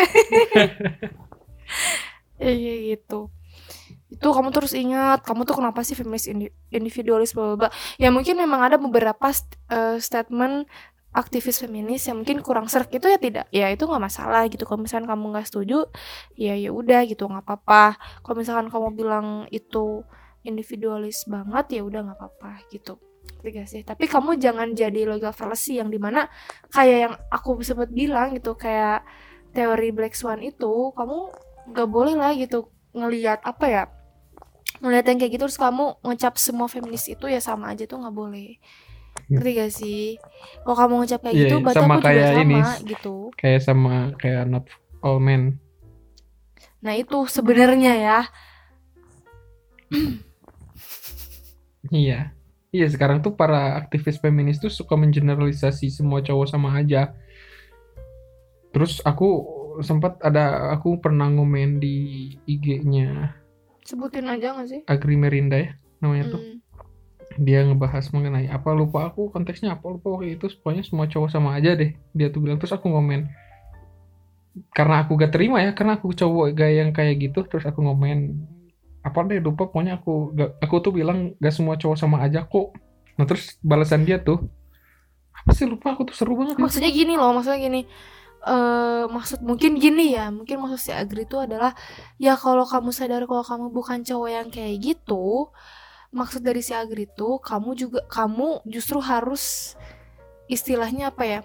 Iya 2.40 2.72
gitu. 2.96 3.28
Itu 4.12 4.26
kamu 4.36 4.48
terus 4.54 4.72
ingat, 4.76 5.22
kamu 5.26 5.44
tuh 5.48 5.56
kenapa 5.60 5.80
sih 5.86 5.94
feminis 5.98 6.26
indi- 6.30 6.52
individualis 6.72 7.32
bla 7.36 7.56
bla. 7.58 7.68
Ya 8.00 8.08
mungkin 8.14 8.36
memang 8.40 8.60
ada 8.66 8.76
beberapa 8.80 9.28
st- 9.32 9.56
eh, 9.72 9.98
statement 10.02 10.66
aktivis 11.16 11.58
feminis 11.62 12.06
yang 12.06 12.22
mungkin 12.22 12.38
kurang 12.44 12.70
serk 12.70 12.94
itu 12.94 13.10
ya 13.10 13.18
tidak 13.18 13.46
ya 13.50 13.66
itu 13.74 13.82
nggak 13.82 13.98
masalah 13.98 14.46
gitu 14.46 14.62
kalau 14.68 14.78
misalkan 14.86 15.10
kamu 15.10 15.24
nggak 15.34 15.46
setuju 15.50 15.90
ya 16.38 16.54
ya 16.54 16.70
udah 16.70 17.02
gitu 17.08 17.26
nggak 17.26 17.42
apa-apa 17.50 17.98
kalau 18.22 18.36
misalkan 18.38 18.70
kamu 18.70 18.88
bilang 18.94 19.26
itu 19.50 20.06
individualis 20.46 21.26
banget 21.26 21.78
ya 21.78 21.80
udah 21.82 22.00
nggak 22.06 22.18
apa-apa 22.20 22.62
gitu 22.70 22.94
gak 23.40 23.66
sih 23.72 23.80
tapi 23.82 24.04
kamu 24.04 24.36
jangan 24.36 24.68
jadi 24.76 25.08
legal 25.08 25.32
fallacy 25.32 25.80
yang 25.80 25.88
di 25.88 25.96
mana 25.96 26.28
kayak 26.70 26.98
yang 27.08 27.14
aku 27.32 27.56
sempat 27.64 27.88
bilang 27.90 28.36
gitu 28.36 28.52
kayak 28.54 29.00
teori 29.50 29.90
black 29.90 30.14
swan 30.14 30.40
itu 30.40 30.94
kamu 30.94 31.18
nggak 31.70 31.88
boleh 31.90 32.14
lah 32.14 32.32
gitu 32.34 32.70
ngelihat 32.92 33.42
apa 33.42 33.66
ya 33.66 33.82
ngelihat 34.80 35.04
yang 35.06 35.18
kayak 35.18 35.32
gitu 35.34 35.44
terus 35.46 35.58
kamu 35.58 35.98
ngecap 36.02 36.34
semua 36.38 36.66
feminis 36.66 37.06
itu 37.06 37.26
ya 37.26 37.38
sama 37.38 37.74
aja 37.74 37.84
tuh 37.84 37.98
nggak 38.00 38.14
boleh 38.14 38.56
ngerti 39.26 39.50
gak 39.52 39.72
sih 39.74 40.02
kalau 40.62 40.76
kamu 40.78 40.94
ngecap 41.02 41.20
kayak 41.22 41.34
Iya, 41.34 41.42
gitu 41.46 41.56
berarti 41.60 41.78
sama 41.78 41.94
aku 41.94 41.98
juga 41.98 42.06
kayak 42.08 42.26
sama 42.30 42.42
ini. 42.42 42.58
gitu 42.86 43.14
Kayak 43.34 43.60
sama 43.62 43.94
kayak 44.18 44.42
not 44.46 44.64
all 45.02 45.18
men. 45.18 45.42
nah 46.80 46.94
itu 46.96 47.18
sebenarnya 47.26 47.92
ya 47.98 48.18
Iya. 51.90 52.30
Iya, 52.70 52.86
sekarang 52.86 53.18
tuh 53.18 53.34
para 53.34 53.74
aktivis 53.74 54.22
feminis 54.22 54.62
tuh 54.62 54.70
suka 54.70 54.94
mengeneralisasi 54.94 55.90
semua 55.90 56.22
cowok 56.22 56.46
sama 56.46 56.78
aja. 56.78 57.10
Terus 58.70 59.02
aku 59.02 59.58
sempat 59.80 60.20
ada 60.20 60.70
aku 60.74 61.00
pernah 61.00 61.30
ngomen 61.30 61.80
di 61.80 61.96
IG-nya 62.44 63.40
sebutin 63.90 64.30
aja 64.30 64.54
gak 64.54 64.68
sih? 64.70 64.80
Agri 64.86 65.18
Merinda 65.18 65.58
ya 65.58 65.70
namanya 65.98 66.38
tuh. 66.38 66.40
Hmm. 66.40 66.58
Dia 67.42 67.66
ngebahas 67.66 68.10
mengenai 68.14 68.46
apa 68.50 68.70
lupa 68.74 69.10
aku 69.10 69.30
konteksnya 69.34 69.74
apa 69.74 69.86
lupa 69.90 70.14
waktu 70.14 70.38
itu. 70.38 70.46
Pokoknya 70.62 70.86
semua 70.86 71.10
cowok 71.10 71.28
sama 71.30 71.58
aja 71.58 71.74
deh. 71.74 71.94
Dia 72.14 72.30
tuh 72.30 72.42
bilang. 72.42 72.62
Terus 72.62 72.74
aku 72.74 72.90
ngomen. 72.90 73.26
Karena 74.74 75.02
aku 75.06 75.18
gak 75.18 75.34
terima 75.34 75.62
ya 75.62 75.74
karena 75.74 75.98
aku 75.98 76.14
cowok 76.14 76.54
gaya 76.54 76.86
yang 76.86 76.94
kayak 76.94 77.18
gitu 77.18 77.46
terus 77.46 77.66
aku 77.66 77.82
ngomen. 77.82 78.38
Apa 79.02 79.26
deh 79.26 79.42
lupa. 79.42 79.66
Pokoknya 79.66 79.98
aku 79.98 80.34
gak, 80.34 80.58
aku 80.62 80.74
tuh 80.82 80.92
bilang 80.94 81.34
gak 81.38 81.54
semua 81.54 81.74
cowok 81.78 81.96
sama 81.98 82.22
aja 82.22 82.46
kok. 82.46 82.74
Nah 83.18 83.26
terus 83.26 83.58
balasan 83.62 84.06
dia 84.06 84.22
tuh 84.22 84.46
apa 85.30 85.50
sih 85.54 85.66
lupa. 85.66 85.94
Aku 85.94 86.06
tuh 86.06 86.14
seru 86.14 86.34
banget. 86.38 86.58
Ya. 86.58 86.62
maksudnya 86.62 86.90
gini 86.90 87.14
loh 87.18 87.30
maksudnya 87.32 87.60
gini 87.62 87.80
eh 88.40 89.04
maksud 89.04 89.44
mungkin 89.44 89.76
gini 89.76 90.16
ya 90.16 90.32
mungkin 90.32 90.64
maksud 90.64 90.80
si 90.80 90.90
Agri 90.96 91.28
itu 91.28 91.36
adalah 91.36 91.76
ya 92.16 92.40
kalau 92.40 92.64
kamu 92.64 92.88
sadar 92.88 93.28
kalau 93.28 93.44
kamu 93.44 93.66
bukan 93.68 94.00
cowok 94.00 94.30
yang 94.32 94.48
kayak 94.48 94.80
gitu 94.80 95.52
maksud 96.10 96.40
dari 96.40 96.64
si 96.64 96.72
Agri 96.72 97.04
itu 97.04 97.36
kamu 97.44 97.76
juga 97.76 98.00
kamu 98.08 98.64
justru 98.64 98.96
harus 99.04 99.76
istilahnya 100.48 101.12
apa 101.12 101.24
ya 101.28 101.40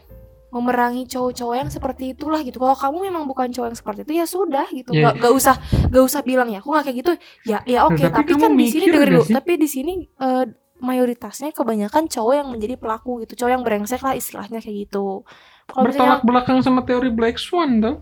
memerangi 0.55 1.03
cowok-cowok 1.11 1.55
yang 1.59 1.67
seperti 1.67 2.15
itulah 2.15 2.39
gitu. 2.39 2.63
Kalau 2.63 2.79
kamu 2.79 3.11
memang 3.11 3.27
bukan 3.27 3.51
cowok 3.51 3.75
yang 3.75 3.75
seperti 3.75 3.99
itu 4.07 4.13
ya 4.15 4.23
sudah 4.23 4.63
gitu. 4.71 4.95
Iya. 4.95 5.11
Gak, 5.11 5.27
gak 5.27 5.33
usah 5.35 5.55
gak 5.91 6.03
usah 6.07 6.21
bilang 6.23 6.47
ya 6.47 6.63
aku 6.63 6.71
nggak 6.71 6.85
kayak 6.87 6.97
gitu. 7.03 7.11
Ya 7.43 7.59
ya 7.67 7.83
oke 7.83 7.99
Tapi 7.99 8.23
tapi, 8.23 8.29
kamu 8.31 8.39
kan 8.39 8.51
di 8.55 8.67
sini 8.71 8.85
dengerin 8.87 9.19
gak 9.19 9.27
dulu. 9.27 9.35
tapi 9.35 9.51
di 9.59 9.67
sini 9.67 9.93
eh, 10.07 10.45
mayoritasnya 10.79 11.51
kebanyakan 11.51 12.07
cowok 12.07 12.33
yang 12.35 12.47
menjadi 12.51 12.75
pelaku 12.79 13.23
gitu 13.23 13.43
cowok 13.43 13.51
yang 13.51 13.63
brengsek 13.63 13.99
lah 14.03 14.15
istilahnya 14.15 14.59
kayak 14.59 14.87
gitu 14.87 15.23
kalau 15.65 15.89
misalnya 15.89 16.21
bertolak 16.21 16.21
belakang 16.23 16.57
sama 16.61 16.81
teori 16.85 17.09
Black 17.11 17.37
Swan 17.41 17.81
tuh 17.81 17.95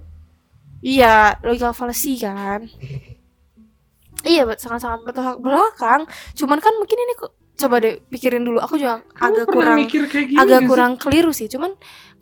iya 0.83 1.39
logical 1.41 1.71
fallacy 1.71 2.19
kan. 2.19 2.67
Iya 4.23 4.47
sangat-sangat 4.55 5.03
bertolak 5.03 5.39
belakang. 5.43 6.07
Cuman 6.35 6.59
kan 6.63 6.73
mungkin 6.79 6.95
ini 6.95 7.13
kok 7.19 7.31
coba 7.59 7.83
deh 7.83 7.99
pikirin 8.07 8.43
dulu. 8.43 8.59
Aku 8.63 8.79
juga 8.79 9.03
kamu 9.15 9.19
agak 9.19 9.45
pernah 9.47 9.75
kurang 9.75 9.79
agak 9.83 10.47
gak 10.47 10.59
sih? 10.63 10.67
kurang 10.67 10.91
keliru 10.95 11.31
sih. 11.35 11.47
Cuman 11.51 11.71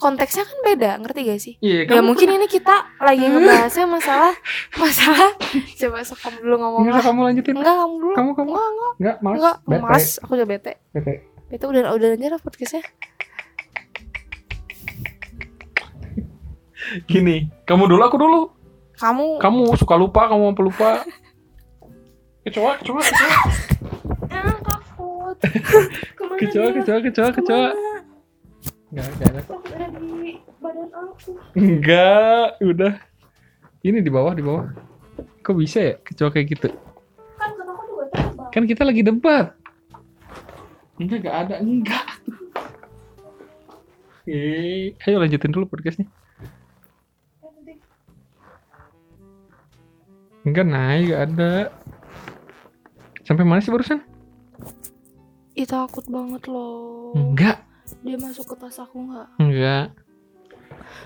konteksnya 0.01 0.43
kan 0.50 0.57
beda 0.65 0.91
ngerti 0.98 1.19
gak 1.29 1.41
sih? 1.41 1.53
Iya 1.62 1.89
ya 1.89 2.01
mungkin 2.01 2.25
ini 2.38 2.45
kita 2.50 2.98
lagi 3.01 3.25
ngebahasnya 3.33 3.86
masalah 3.86 4.33
masalah. 4.77 5.29
Coba 5.77 5.98
sok 6.01 6.19
kamu 6.25 6.38
dulu 6.41 6.55
ngomong 6.57 6.81
Nggak, 6.86 6.95
lah 6.98 7.03
kamu 7.05 7.19
lanjutin. 7.29 7.53
Enggak 7.57 7.75
kamu 7.77 7.95
dulu. 8.01 8.13
Kamu 8.17 8.31
kamu. 8.33 8.50
Enggak 8.50 8.69
enggak. 8.69 8.93
Nggak 8.98 9.15
malas 9.21 9.38
enggak 9.38 9.81
malas 9.81 10.05
aku 10.21 10.31
udah 10.38 10.48
bete. 10.50 10.74
Bete. 10.93 11.13
bete 11.51 11.65
udah 11.67 11.81
udah 11.91 12.10
aja 12.15 12.27
lah 12.31 12.39
podcastnya 12.39 12.81
gini 17.05 17.50
kamu 17.63 17.88
dulu 17.88 18.01
aku 18.03 18.17
dulu 18.17 18.41
kamu 18.97 19.39
kamu 19.41 19.61
suka 19.77 19.95
lupa 19.97 20.29
kamu 20.29 20.53
apa 20.53 20.61
lupa 20.61 20.89
kecoa 22.43 22.77
kecoa 22.81 23.01
kecoa 23.01 23.38
ah 24.29 24.53
takut 24.61 25.33
ke 26.17 26.23
mana 26.25 26.38
kecoa 26.38 26.65
dia? 26.69 26.75
kecoa 26.81 27.00
kecoa 27.05 27.29
kecoa 27.33 27.65
Ke 27.69 27.77
mana? 27.77 28.00
nggak 28.91 29.05
nggak 29.07 29.29
ada 29.29 29.41
takut 29.45 29.69
ada 29.71 29.88
di 29.95 30.38
badan 30.59 30.89
aku 30.91 31.31
Enggak, 31.51 32.47
udah. 32.63 32.93
Ini 33.81 34.00
di 34.00 34.11
bawah, 34.13 34.31
di 34.31 34.39
bawah. 34.39 34.71
Kok 35.41 35.55
bisa 35.57 35.79
ya 35.81 35.93
kecoa 36.00 36.29
kayak 36.31 36.47
gitu? 36.53 36.69
kan 37.35 37.51
aku 37.57 37.83
juga 37.89 38.05
terbang 38.13 38.50
Kan 38.53 38.63
kita 38.69 38.81
lagi 38.85 39.01
debat. 39.01 39.47
Enggak, 40.95 41.17
enggak 41.25 41.35
ada. 41.35 41.55
Enggak. 41.59 42.05
Eh, 44.29 44.93
ayo 45.01 45.17
lanjutin 45.17 45.50
dulu 45.50 45.65
podcastnya. 45.65 46.05
Enggak 50.41 50.65
naik, 50.65 51.01
enggak 51.05 51.21
ada. 51.29 51.53
Sampai 53.21 53.45
mana 53.45 53.61
sih 53.61 53.69
barusan? 53.69 54.01
Ih 55.53 55.67
takut 55.69 56.01
banget 56.09 56.49
loh. 56.49 57.13
Enggak, 57.13 57.61
Dia 58.01 58.17
masuk 58.17 58.55
ke 58.55 58.55
tas 58.57 58.79
aku 58.79 59.03
nggak? 59.03 59.27
enggak. 59.37 59.85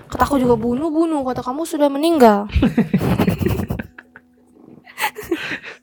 Kata 0.06 0.22
aku 0.24 0.38
juga 0.38 0.54
bunuh 0.56 0.88
bunuh. 0.88 1.20
Kata 1.26 1.42
kamu 1.42 1.66
sudah 1.66 1.90
meninggal. 1.90 2.46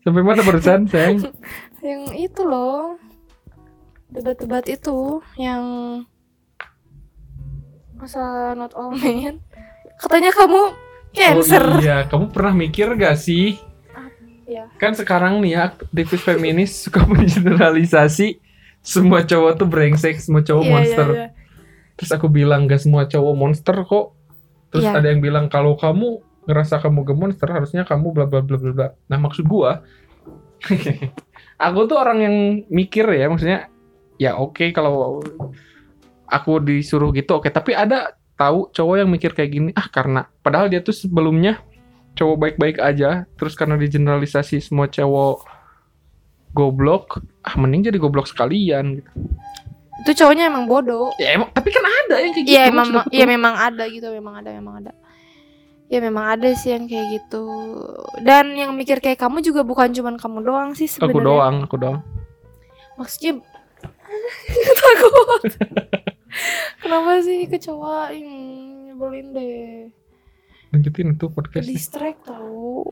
Sampai 0.03 0.19
mana 0.23 0.41
barusan, 0.43 0.87
sayang? 0.87 1.23
yang 1.85 2.11
itu 2.15 2.41
loh. 2.43 2.97
Debat-debat 4.09 4.65
itu 4.67 5.21
yang 5.35 5.63
masa 7.95 8.51
not 8.55 8.73
all 8.75 8.91
men. 8.91 9.39
Katanya 10.03 10.31
kamu 10.36 10.62
cancer. 11.15 11.63
Oh 11.63 11.79
iya, 11.79 11.98
kamu 12.12 12.36
pernah 12.36 12.53
mikir 12.53 12.91
gak 13.00 13.15
sih? 13.15 13.55
Iya. 14.43 14.67
Kan 14.75 14.91
sekarang 14.93 15.39
nih 15.39 15.55
ya, 15.55 15.62
aktivis 15.72 16.19
feminis 16.22 16.72
suka 16.83 17.07
mengeneralisasi 17.07 18.43
semua 18.83 19.24
cowok 19.24 19.51
tuh 19.55 19.67
brengsek, 19.69 20.19
semua 20.19 20.43
cowok 20.43 20.60
Iya, 20.60 20.67
iya, 20.67 20.75
monster. 20.75 21.07
iya. 21.15 21.27
Terus 21.95 22.12
aku 22.12 22.27
bilang 22.27 22.67
gak 22.67 22.83
semua 22.83 23.07
cowok 23.07 23.33
monster 23.33 23.77
kok. 23.88 24.12
Terus 24.74 24.83
Iya. 24.83 25.00
ada 25.00 25.07
yang 25.07 25.22
bilang 25.24 25.45
kalau 25.48 25.79
kamu 25.79 26.19
ngerasa 26.43 26.83
kamu 26.83 27.07
gak 27.07 27.17
monster 27.17 27.48
harusnya 27.48 27.88
kamu 27.88 28.12
bla 28.12 28.25
bla 28.27 28.43
bla 28.43 28.57
bla 28.60 28.72
bla. 28.75 28.88
Nah 29.07 29.17
maksud 29.22 29.48
gua, 29.48 29.79
aku 31.63 31.79
tuh 31.88 31.95
orang 31.95 32.19
yang 32.19 32.36
mikir 32.67 33.07
ya, 33.07 33.31
maksudnya 33.31 33.72
ya 34.19 34.36
oke 34.36 34.75
kalau 34.75 35.24
aku 36.27 36.60
disuruh 36.60 37.15
gitu 37.15 37.39
oke. 37.39 37.48
Tapi 37.48 37.72
ada 37.72 38.19
tahu 38.43 38.59
cowok 38.75 38.95
yang 39.00 39.09
mikir 39.09 39.31
kayak 39.31 39.51
gini 39.55 39.71
ah 39.71 39.88
karena 39.88 40.27
padahal 40.43 40.67
dia 40.67 40.83
tuh 40.83 40.91
sebelumnya 40.91 41.63
cowok 42.13 42.38
baik-baik 42.38 42.77
aja, 42.77 43.25
terus 43.38 43.57
karena 43.57 43.75
digeneralisasi 43.77 44.62
semua 44.62 44.85
cowok 44.85 45.50
goblok, 46.53 47.25
ah 47.41 47.57
mending 47.57 47.89
jadi 47.89 47.97
goblok 47.97 48.29
sekalian 48.29 49.01
gitu. 49.01 49.09
Itu 50.05 50.12
cowoknya 50.21 50.50
emang 50.50 50.69
bodoh. 50.69 51.13
Ya 51.17 51.38
emang, 51.38 51.50
tapi 51.53 51.73
kan 51.73 51.81
ada 51.81 52.21
yang 52.21 52.33
kayak 52.33 52.45
gitu. 52.45 52.53
Iya 52.53 52.62
Aku 52.69 52.73
emang 52.73 52.88
ya 53.09 53.25
memang 53.25 53.53
ada 53.57 53.83
gitu, 53.89 54.07
memang 54.13 54.33
ada, 54.41 54.50
memang 54.53 54.75
ada. 54.85 54.91
Ya 55.89 56.00
memang 56.01 56.25
ada 56.25 56.50
sih 56.57 56.73
yang 56.73 56.85
kayak 56.89 57.21
gitu. 57.21 57.45
Dan 58.21 58.53
yang 58.57 58.73
mikir 58.73 58.97
kayak 59.01 59.17
kamu 59.17 59.41
juga 59.45 59.62
bukan 59.65 59.93
cuman 59.93 60.17
kamu 60.17 60.39
doang 60.45 60.69
sih 60.77 60.89
sebenarnya. 60.89 61.13
Aku 61.17 61.21
doang, 61.21 61.55
aku 61.65 61.75
doang. 61.77 62.00
Maksudnya 62.97 63.41
takut. 64.81 65.43
Kenapa 66.83 67.23
sih 67.23 67.47
kecoa? 67.47 68.11
Ih, 68.11 68.27
Nyebelin 68.85 69.27
deh. 69.31 69.87
Lanjutin 70.69 71.15
tuh 71.15 71.29
podcast. 71.29 71.65
distract 71.65 72.27
tau 72.27 72.89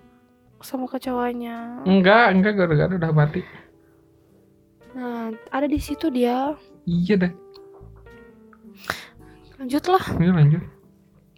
sama 0.62 0.86
kecoanya. 0.88 1.82
Enggak, 1.84 2.32
enggak 2.32 2.54
gara-gara 2.56 2.94
udah 2.94 3.12
mati. 3.12 3.42
Nah, 4.94 5.34
ada 5.50 5.66
di 5.66 5.78
situ 5.78 6.08
dia. 6.08 6.54
Iya 6.84 7.16
dah, 7.20 7.32
Lanjutlah. 9.58 10.04
ini 10.18 10.30
lanjut. 10.30 10.64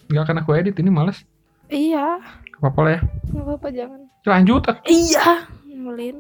Enggak 0.07 0.23
akan 0.25 0.37
aku 0.41 0.51
edit, 0.53 0.75
ini 0.79 0.89
males. 0.89 1.23
Iya, 1.67 2.19
Gak 2.53 2.59
apa-apa 2.59 2.79
lah 2.81 2.91
ya. 2.91 3.01
nggak 3.27 3.43
apa-apa 3.43 3.67
jangan. 3.71 4.01
Lanjut. 4.23 4.61
Iya, 4.85 5.27
nyebelin. 5.65 6.17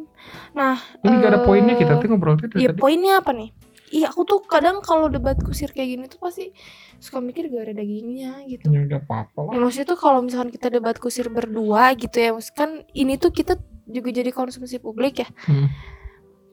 Nah, 0.51 0.75
ini 1.03 1.13
gak 1.19 1.29
ada 1.29 1.39
eh, 1.39 1.45
poinnya 1.45 1.75
kita 1.75 1.99
tuh 1.99 2.07
ngobrol 2.09 2.35
Iya 2.55 2.71
tadi. 2.73 2.79
poinnya 2.79 3.19
apa 3.19 3.31
nih? 3.31 3.49
Iya 3.93 4.09
aku 4.09 4.25
tuh 4.25 4.41
kadang 4.41 4.81
kalau 4.81 5.05
debat 5.05 5.37
kusir 5.37 5.69
kayak 5.69 5.89
gini 5.93 6.05
tuh 6.09 6.17
pasti 6.17 6.49
suka 6.97 7.21
mikir 7.21 7.45
gak 7.53 7.69
ada 7.69 7.73
dagingnya 7.77 8.41
gitu. 8.49 8.73
Ya 8.73 8.89
udah 8.89 8.99
apa-apa 9.05 9.39
lah. 9.45 9.51
Ya, 9.53 9.57
maksudnya 9.61 9.87
tuh 9.93 9.99
kalau 10.01 10.19
misalkan 10.25 10.49
kita 10.49 10.73
debat 10.73 10.97
kusir 10.97 11.29
berdua 11.29 11.93
gitu 11.93 12.17
ya, 12.17 12.33
kan 12.57 12.81
ini 12.97 13.21
tuh 13.21 13.29
kita 13.29 13.53
juga 13.85 14.09
jadi 14.09 14.33
konsumsi 14.33 14.81
publik 14.81 15.21
ya. 15.21 15.29
Hmm. 15.45 15.69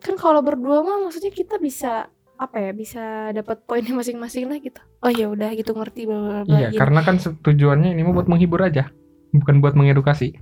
Kan 0.04 0.20
kalau 0.20 0.44
berdua 0.44 0.84
mah 0.84 1.08
maksudnya 1.08 1.32
kita 1.32 1.56
bisa 1.56 2.12
apa 2.40 2.56
ya 2.56 2.72
bisa 2.76 3.32
dapat 3.36 3.64
poinnya 3.64 3.96
masing-masing 3.96 4.44
lah 4.48 4.60
gitu. 4.60 4.80
Oh 5.00 5.08
ya 5.08 5.32
udah 5.32 5.52
gitu 5.56 5.72
ngerti 5.72 6.04
bla 6.04 6.20
bla 6.20 6.40
bla. 6.44 6.58
Iya, 6.60 6.68
gini. 6.72 6.80
karena 6.80 7.00
kan 7.04 7.16
tujuannya 7.20 7.96
ini 7.96 8.04
mau 8.04 8.12
buat 8.12 8.28
menghibur 8.28 8.60
aja. 8.60 8.92
Bukan 9.32 9.64
buat 9.64 9.72
mengedukasi. 9.78 10.36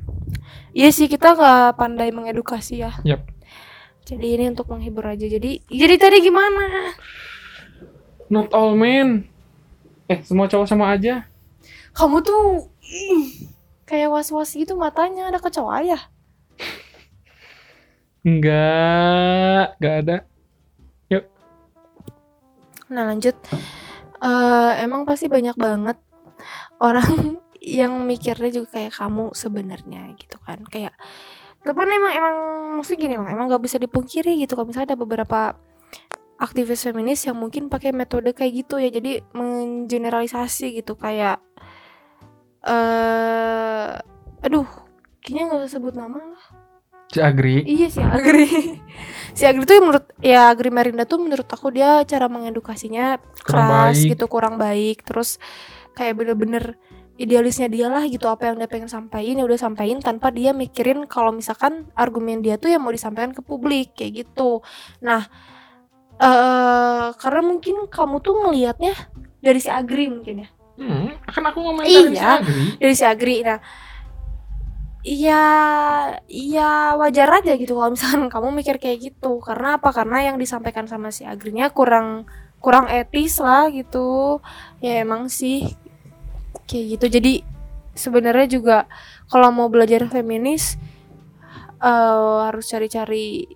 Iya 0.75 0.91
sih 0.91 1.07
kita 1.07 1.39
nggak 1.39 1.79
pandai 1.79 2.11
mengedukasi 2.11 2.83
ya. 2.83 2.91
Yap. 3.07 3.38
Jadi 4.09 4.27
ini 4.41 4.45
untuk 4.49 4.73
menghibur 4.73 5.05
aja. 5.05 5.29
Jadi 5.29 5.61
jadi 5.69 5.95
tadi 6.01 6.25
gimana? 6.25 6.97
Not 8.33 8.57
all 8.57 8.73
men. 8.73 9.29
Eh, 10.09 10.25
semua 10.25 10.49
cowok 10.49 10.65
sama 10.65 10.97
aja. 10.97 11.29
Kamu 11.93 12.25
tuh 12.25 12.73
ih, 12.89 13.53
kayak 13.85 14.09
was-was 14.09 14.57
gitu 14.57 14.73
matanya 14.81 15.29
ada 15.29 15.37
kecoa 15.37 15.85
ya? 15.85 16.01
Enggak, 18.25 19.77
enggak 19.77 19.97
ada. 20.05 20.17
Nah 22.89 23.05
lanjut 23.05 23.37
Eh, 24.19 24.73
Emang 24.83 25.07
pasti 25.07 25.31
banyak 25.31 25.55
banget 25.55 25.97
Orang 26.83 27.39
yang 27.63 28.03
mikirnya 28.09 28.51
juga 28.51 28.81
kayak 28.81 28.97
kamu 28.99 29.31
sebenarnya 29.37 30.17
gitu 30.19 30.41
kan 30.43 30.65
Kayak 30.67 30.97
Tapi 31.59 31.81
emang 31.85 32.13
emang 32.15 32.35
maksudnya 32.79 33.01
gini 33.03 33.15
emang, 33.19 33.29
emang 33.35 33.47
gak 33.51 33.65
bisa 33.67 33.77
dipungkiri 33.77 34.39
gitu 34.41 34.55
Kalau 34.55 34.71
misalnya 34.71 34.95
ada 34.95 34.99
beberapa 35.01 35.59
aktivis 36.39 36.87
feminis 36.87 37.27
yang 37.27 37.35
mungkin 37.35 37.67
pakai 37.67 37.91
metode 37.91 38.31
kayak 38.31 38.65
gitu 38.65 38.79
ya 38.79 38.89
Jadi 38.89 39.21
mengeneralisasi 39.35 40.79
gitu 40.79 40.95
kayak 40.95 41.43
eh 42.65 43.91
Aduh 44.47 44.67
Kayaknya 45.21 45.43
gak 45.51 45.59
usah 45.67 45.73
sebut 45.77 45.95
nama 45.99 46.19
lah 46.19 46.45
Si 47.09 47.19
Agri. 47.25 47.65
Iya 47.65 47.89
si 47.89 48.01
Agri 48.05 48.47
Si 49.39 49.43
Agri 49.49 49.65
tuh 49.67 49.81
menurut 49.83 50.07
Ya 50.23 50.53
Agri 50.53 50.71
Merinda 50.71 51.05
tuh 51.05 51.19
menurut 51.19 51.49
aku 51.51 51.75
dia 51.75 52.07
Cara 52.07 52.31
mengedukasinya 52.31 53.19
Kurang 53.43 53.67
keras 53.69 53.97
baik. 53.99 54.09
gitu 54.15 54.25
Kurang 54.31 54.55
baik 54.57 55.03
Terus 55.03 55.43
kayak 55.99 56.15
bener-bener 56.23 56.79
Idealisnya 57.19 57.67
dia 57.67 57.91
lah 57.91 58.07
gitu 58.07 58.25
Apa 58.25 58.49
yang 58.49 58.57
dia 58.57 58.71
pengen 58.71 58.87
sampaikan 58.87 59.35
Ya 59.35 59.45
udah 59.45 59.59
sampaikan 59.59 59.99
Tanpa 59.99 60.31
dia 60.31 60.55
mikirin 60.55 61.05
Kalau 61.05 61.35
misalkan 61.35 61.91
argumen 61.93 62.41
dia 62.41 62.55
tuh 62.55 62.71
Yang 62.71 62.83
mau 62.83 62.95
disampaikan 62.95 63.35
ke 63.35 63.43
publik 63.43 63.93
Kayak 63.93 64.25
gitu 64.25 64.63
Nah 65.03 65.27
eh 66.17 67.07
Karena 67.15 67.43
mungkin 67.43 67.87
kamu 67.87 68.17
tuh 68.19 68.35
ngelihatnya 68.39 68.95
Dari 69.39 69.59
si 69.59 69.69
Agri 69.69 70.07
mungkin 70.07 70.47
ya 70.47 70.51
Hmm, 70.79 71.11
akan 71.27 71.43
aku 71.51 71.59
si 71.83 72.15
Iya. 72.15 72.39
Agri. 72.39 72.63
dari 72.79 72.95
si 72.95 73.03
Agri 73.03 73.37
nah 73.43 73.59
Iya, 75.03 75.43
iya 76.29 76.71
wajar 76.95 77.41
aja 77.41 77.55
gitu 77.55 77.75
kalau 77.75 77.95
misalkan 77.95 78.27
kamu 78.35 78.51
mikir 78.53 78.77
kayak 78.77 78.99
gitu. 79.01 79.39
Karena 79.41 79.79
apa? 79.79 79.91
Karena 79.91 80.23
yang 80.23 80.37
disampaikan 80.37 80.85
sama 80.85 81.09
si 81.09 81.23
Agrinya 81.23 81.71
kurang 81.71 82.27
kurang 82.59 82.87
etis 82.87 83.39
lah 83.39 83.71
gitu. 83.71 84.43
Ya 84.79 85.01
emang 85.01 85.27
sih 85.27 85.71
kayak 86.69 86.85
gitu. 86.95 87.07
Jadi 87.11 87.33
sebenarnya 87.91 88.47
juga 88.47 88.85
kalau 89.27 89.51
mau 89.51 89.67
belajar 89.67 90.05
feminis 90.07 90.77
eh, 91.81 92.39
harus 92.45 92.67
cari-cari 92.67 93.49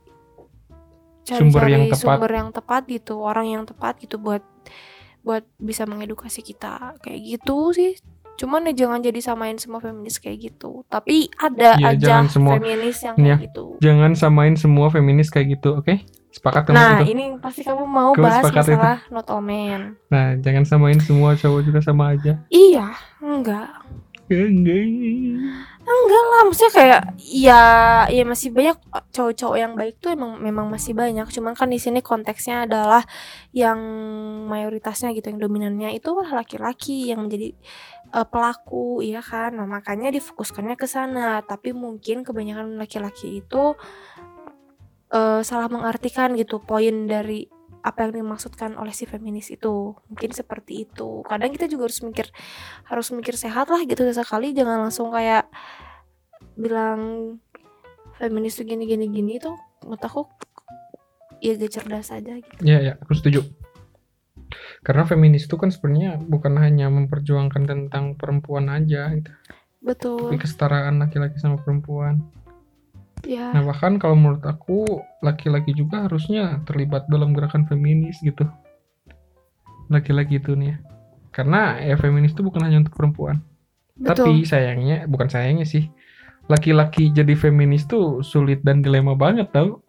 Sumber 1.23 1.71
yang 1.71 1.87
tepat. 1.87 2.03
sumber 2.03 2.31
yang 2.33 2.51
tepat 2.51 2.83
gitu, 2.91 3.15
orang 3.19 3.47
yang 3.47 3.63
tepat 3.63 3.95
gitu 4.01 4.19
buat 4.19 4.43
buat 5.23 5.47
bisa 5.55 5.87
mengedukasi 5.87 6.43
kita 6.43 6.99
kayak 6.99 7.39
gitu 7.39 7.71
sih 7.71 7.95
cuman 8.35 8.67
ya 8.67 8.75
jangan 8.75 8.99
jadi 8.99 9.21
samain 9.23 9.55
semua 9.55 9.79
feminis 9.79 10.19
kayak 10.19 10.51
gitu 10.51 10.83
tapi 10.91 11.31
ada 11.39 11.79
Iya, 11.79 11.95
aja 11.95 12.27
semua. 12.27 12.59
feminis 12.59 12.99
yang 12.99 13.15
Iya. 13.15 13.39
kayak 13.39 13.43
gitu 13.47 13.65
Jangan 13.79 14.11
samain 14.19 14.55
semua 14.59 14.91
feminis 14.91 15.31
kayak 15.31 15.61
gitu, 15.61 15.79
oke? 15.79 15.95
Sepakat 16.33 16.63
kamu 16.65 16.75
nah 16.75 16.99
gitu? 16.99 17.13
ini 17.13 17.25
pasti 17.37 17.61
kamu 17.61 17.85
mau 17.85 18.11
Kamu 18.11 18.25
bahas 18.25 18.43
sepakat 18.43 18.65
itu? 18.65 18.73
masalah 18.75 18.99
not 19.09 19.27
all 19.29 19.41
men 19.41 20.01
Nah, 20.09 20.33
jangan 20.37 20.65
samain 20.65 20.99
semua 20.99 21.37
cowok 21.37 21.61
juga 21.63 21.79
sama 21.79 22.13
aja. 22.13 22.41
iya 22.49 22.89
enggak 23.19 23.69
Enggak. 24.25 24.89
enggak 25.83 26.25
lah 26.25 26.43
maksudnya 26.47 26.73
kayak 26.73 27.01
ya 27.21 27.63
ya 28.09 28.23
masih 28.23 28.49
banyak 28.49 28.79
cowok-cowok 29.11 29.57
yang 29.59 29.73
baik 29.75 29.99
tuh 29.99 30.09
emang 30.09 30.39
memang 30.39 30.67
masih 30.67 30.95
banyak 30.95 31.27
cuman 31.27 31.53
kan 31.53 31.69
di 31.69 31.77
sini 31.77 32.01
konteksnya 32.01 32.65
adalah 32.65 33.03
yang 33.51 33.77
mayoritasnya 34.47 35.13
gitu 35.13 35.29
yang 35.29 35.37
dominannya 35.39 35.93
itu 35.93 36.09
laki-laki 36.25 37.11
yang 37.11 37.27
menjadi 37.27 37.53
eh, 38.09 38.27
pelaku 38.27 39.03
ya 39.03 39.21
kan 39.21 39.53
nah 39.53 39.67
makanya 39.67 40.09
difokuskannya 40.09 40.79
ke 40.79 40.87
sana 40.87 41.43
tapi 41.43 41.75
mungkin 41.75 42.23
kebanyakan 42.23 42.79
laki-laki 42.79 43.45
itu 43.45 43.77
eh, 45.13 45.41
salah 45.45 45.69
mengartikan 45.69 46.35
gitu 46.35 46.59
poin 46.59 47.07
dari 47.07 47.47
apa 47.83 48.07
yang 48.07 48.23
dimaksudkan 48.23 48.79
oleh 48.79 48.95
si 48.95 49.11
feminis 49.11 49.51
itu 49.51 49.99
mungkin 50.07 50.31
seperti 50.31 50.87
itu 50.87 51.27
kadang 51.27 51.51
kita 51.51 51.67
juga 51.67 51.91
harus 51.91 51.99
mikir 52.07 52.31
harus 52.87 53.11
mikir 53.11 53.35
sehat 53.35 53.67
lah 53.75 53.83
gitu 53.83 54.07
sekali 54.15 54.55
jangan 54.55 54.87
langsung 54.87 55.11
kayak 55.11 55.51
bilang 56.55 57.35
feminis 58.23 58.55
tuh 58.55 58.63
gini 58.63 58.87
gini 58.87 59.11
gini 59.11 59.43
tuh 59.43 59.59
menurut 59.83 60.03
aku 60.07 60.31
ya 61.43 61.59
gak 61.59 61.75
cerdas 61.75 62.15
aja 62.15 62.39
gitu 62.39 62.63
Ya, 62.63 62.79
ya, 62.79 62.95
aku 63.03 63.19
setuju. 63.19 63.43
Karena 64.87 65.03
feminis 65.03 65.51
itu 65.51 65.59
kan 65.59 65.75
sebenarnya 65.75 66.23
bukan 66.23 66.55
hanya 66.63 66.87
memperjuangkan 66.87 67.67
tentang 67.67 68.15
perempuan 68.15 68.71
aja, 68.71 69.11
gitu. 69.11 69.33
betul 69.83 70.31
tapi 70.31 70.39
kesetaraan 70.39 71.03
laki-laki 71.03 71.43
sama 71.43 71.59
perempuan. 71.59 72.23
Ya 73.27 73.53
Nah 73.53 73.63
bahkan 73.63 74.01
kalau 74.01 74.17
menurut 74.17 74.43
aku 74.43 74.85
laki-laki 75.21 75.77
juga 75.77 76.09
harusnya 76.09 76.65
terlibat 76.65 77.07
dalam 77.07 77.37
gerakan 77.37 77.69
feminis 77.69 78.19
gitu. 78.25 78.49
Laki-laki 79.93 80.41
itu 80.41 80.57
nih 80.57 80.73
ya. 80.73 80.77
Karena 81.33 81.81
ya 81.81 81.97
feminis 81.97 82.33
itu 82.33 82.45
bukan 82.45 82.65
hanya 82.65 82.85
untuk 82.85 82.97
perempuan. 82.97 83.41
Tapi 84.01 84.43
betul 84.43 84.49
sayangnya, 84.49 85.05
bukan 85.05 85.29
sayangnya 85.29 85.69
sih. 85.69 85.89
Laki-laki 86.49 87.13
jadi 87.13 87.37
feminis 87.37 87.85
tuh 87.85 88.25
sulit 88.25 88.65
dan 88.65 88.81
dilema 88.81 89.13
banget 89.13 89.53
tau. 89.53 89.85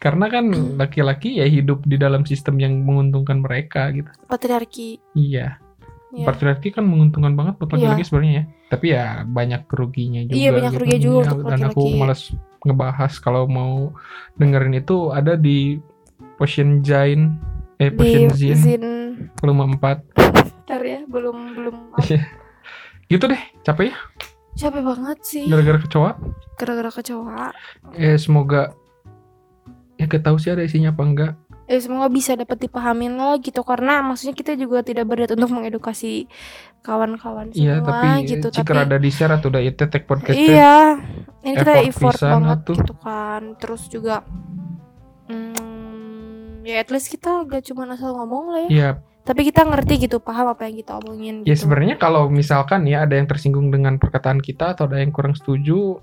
Karena 0.00 0.32
kan 0.32 0.48
laki-laki 0.80 1.44
ya 1.44 1.46
hidup 1.46 1.84
di 1.84 2.00
dalam 2.00 2.24
sistem 2.24 2.56
yang 2.56 2.72
menguntungkan 2.88 3.44
mereka 3.44 3.92
gitu. 3.92 4.08
patriarki 4.24 4.96
Iya, 5.12 5.60
ya. 6.12 6.24
patriarki 6.24 6.68
kan 6.70 6.82
menguntungkan 6.82 7.32
banget 7.32 7.54
buat 7.56 7.70
Iya. 7.70 7.76
laki-laki 7.90 8.04
sebenarnya 8.04 8.32
ya. 8.32 8.44
Tapi 8.68 8.86
ya 8.88 9.04
banyak 9.24 9.60
keruginya 9.66 10.20
juga. 10.22 10.36
Iya, 10.36 10.48
banyak 10.50 10.72
gitu. 10.72 10.96
juga 11.00 11.16
Iya, 11.16 11.24
untuk 11.24 11.38
Dan 11.44 11.60
aku 11.64 11.80
laki-laki. 11.80 11.98
males 11.98 12.22
ngebahas 12.60 13.12
kalau 13.16 13.42
mau 13.44 13.72
dengerin 14.34 14.74
itu 14.76 14.96
ada 15.10 15.32
di 15.32 15.80
Potion 16.36 16.80
Jain 16.80 17.36
eh 17.76 17.88
di 17.88 17.96
Potion 17.96 18.28
Zin 18.30 18.56
zin 18.56 18.84
volume 19.36 19.80
4 19.80 20.04
ntar 20.62 20.80
ya 20.80 21.00
belum 21.04 21.56
belum 21.56 21.74
gitu 23.10 23.24
deh 23.24 23.42
capek 23.62 23.88
ya 23.88 23.96
capek 24.54 24.82
banget 24.84 25.18
sih 25.22 25.44
gara-gara 25.46 25.78
kecoa 25.78 26.10
gara-gara 26.54 26.90
kecoa 26.92 27.48
eh 27.94 28.14
semoga 28.14 28.76
ya 29.96 30.04
gak 30.04 30.20
tahu 30.22 30.36
sih 30.36 30.48
ada 30.48 30.60
isinya 30.60 30.92
apa 30.92 31.02
enggak 31.02 31.32
eh 31.70 31.78
semoga 31.78 32.10
bisa 32.10 32.34
dapat 32.34 32.66
dipahamin 32.66 33.14
lah 33.14 33.38
gitu. 33.38 33.62
Karena 33.62 34.02
maksudnya 34.02 34.34
kita 34.34 34.58
juga 34.58 34.82
tidak 34.82 35.06
berniat 35.06 35.38
untuk 35.38 35.50
mengedukasi 35.54 36.26
kawan-kawan 36.80 37.52
semua 37.52 37.60
iya 37.60 37.76
tapi 37.84 38.08
gitu. 38.24 38.48
jika 38.48 38.72
tapi 38.72 38.88
ada 38.88 38.96
di 38.96 39.10
share 39.12 39.36
atau 39.36 39.52
udah 39.52 39.60
itu 39.60 39.84
tag 39.84 40.08
podcast 40.08 40.32
iya 40.32 40.96
ini 41.44 41.52
kita 41.60 41.72
effort 41.84 42.16
banget 42.16 42.58
atuh. 42.64 42.76
gitu 42.82 42.94
kan. 42.98 43.42
Terus 43.60 43.82
juga 43.86 44.26
hmm, 45.30 46.66
ya 46.66 46.82
at 46.82 46.88
least 46.90 47.12
kita 47.12 47.46
gak 47.46 47.62
cuma 47.70 47.86
asal 47.94 48.16
ngomong 48.18 48.44
lah 48.50 48.60
ya. 48.66 48.70
Iya, 48.72 48.90
tapi 49.22 49.46
kita 49.46 49.62
ngerti 49.62 50.10
gitu 50.10 50.18
paham 50.18 50.50
apa 50.50 50.66
yang 50.66 50.80
kita 50.80 50.98
omongin 50.98 51.46
ya 51.46 51.54
gitu. 51.54 51.68
sebenarnya 51.68 52.00
kalau 52.00 52.26
misalkan 52.32 52.88
ya 52.88 53.04
ada 53.04 53.14
yang 53.14 53.28
tersinggung 53.28 53.70
dengan 53.70 54.00
perkataan 54.00 54.40
kita 54.40 54.74
atau 54.74 54.88
ada 54.88 54.98
yang 54.98 55.12
kurang 55.12 55.36
setuju, 55.36 56.00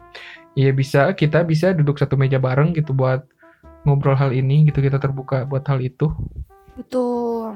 ya 0.53 0.69
bisa 0.71 1.12
kita 1.17 1.43
bisa 1.43 1.73
duduk 1.73 1.97
satu 1.97 2.15
meja 2.15 2.38
bareng 2.38 2.71
gitu 2.77 2.93
buat 2.93 3.25
ngobrol 3.88 4.13
hal 4.13 4.30
ini 4.30 4.67
gitu 4.67 4.80
kita 4.80 5.00
terbuka 5.00 5.41
buat 5.43 5.63
hal 5.63 5.80
itu. 5.80 6.12
betul 6.76 7.56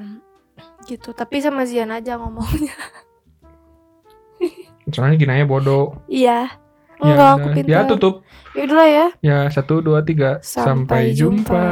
gitu 0.81 1.11
tapi 1.11 1.37
sama 1.37 1.61
Zian 1.61 1.91
aja 1.91 2.15
ngomongnya 2.15 2.73
Soalnya 4.89 5.15
gini 5.15 5.31
aja 5.31 5.45
bodoh. 5.45 5.93
iya 6.07 6.49
Ya 6.97 7.05
enggak 7.07 7.29
aku 7.29 7.39
udah. 7.41 7.53
pintar 7.55 7.71
Ya 7.71 7.79
tutup. 7.85 8.13
ya 8.51 8.61
udahlah 8.63 8.89
ya 8.89 9.05
Ya 9.21 9.37
satu 9.47 9.81
dua 9.81 10.01
tiga. 10.01 10.37
Sampai 10.39 11.09
Sampai 11.09 11.17
jumpa. 11.17 11.49
jumpa. 11.49 11.63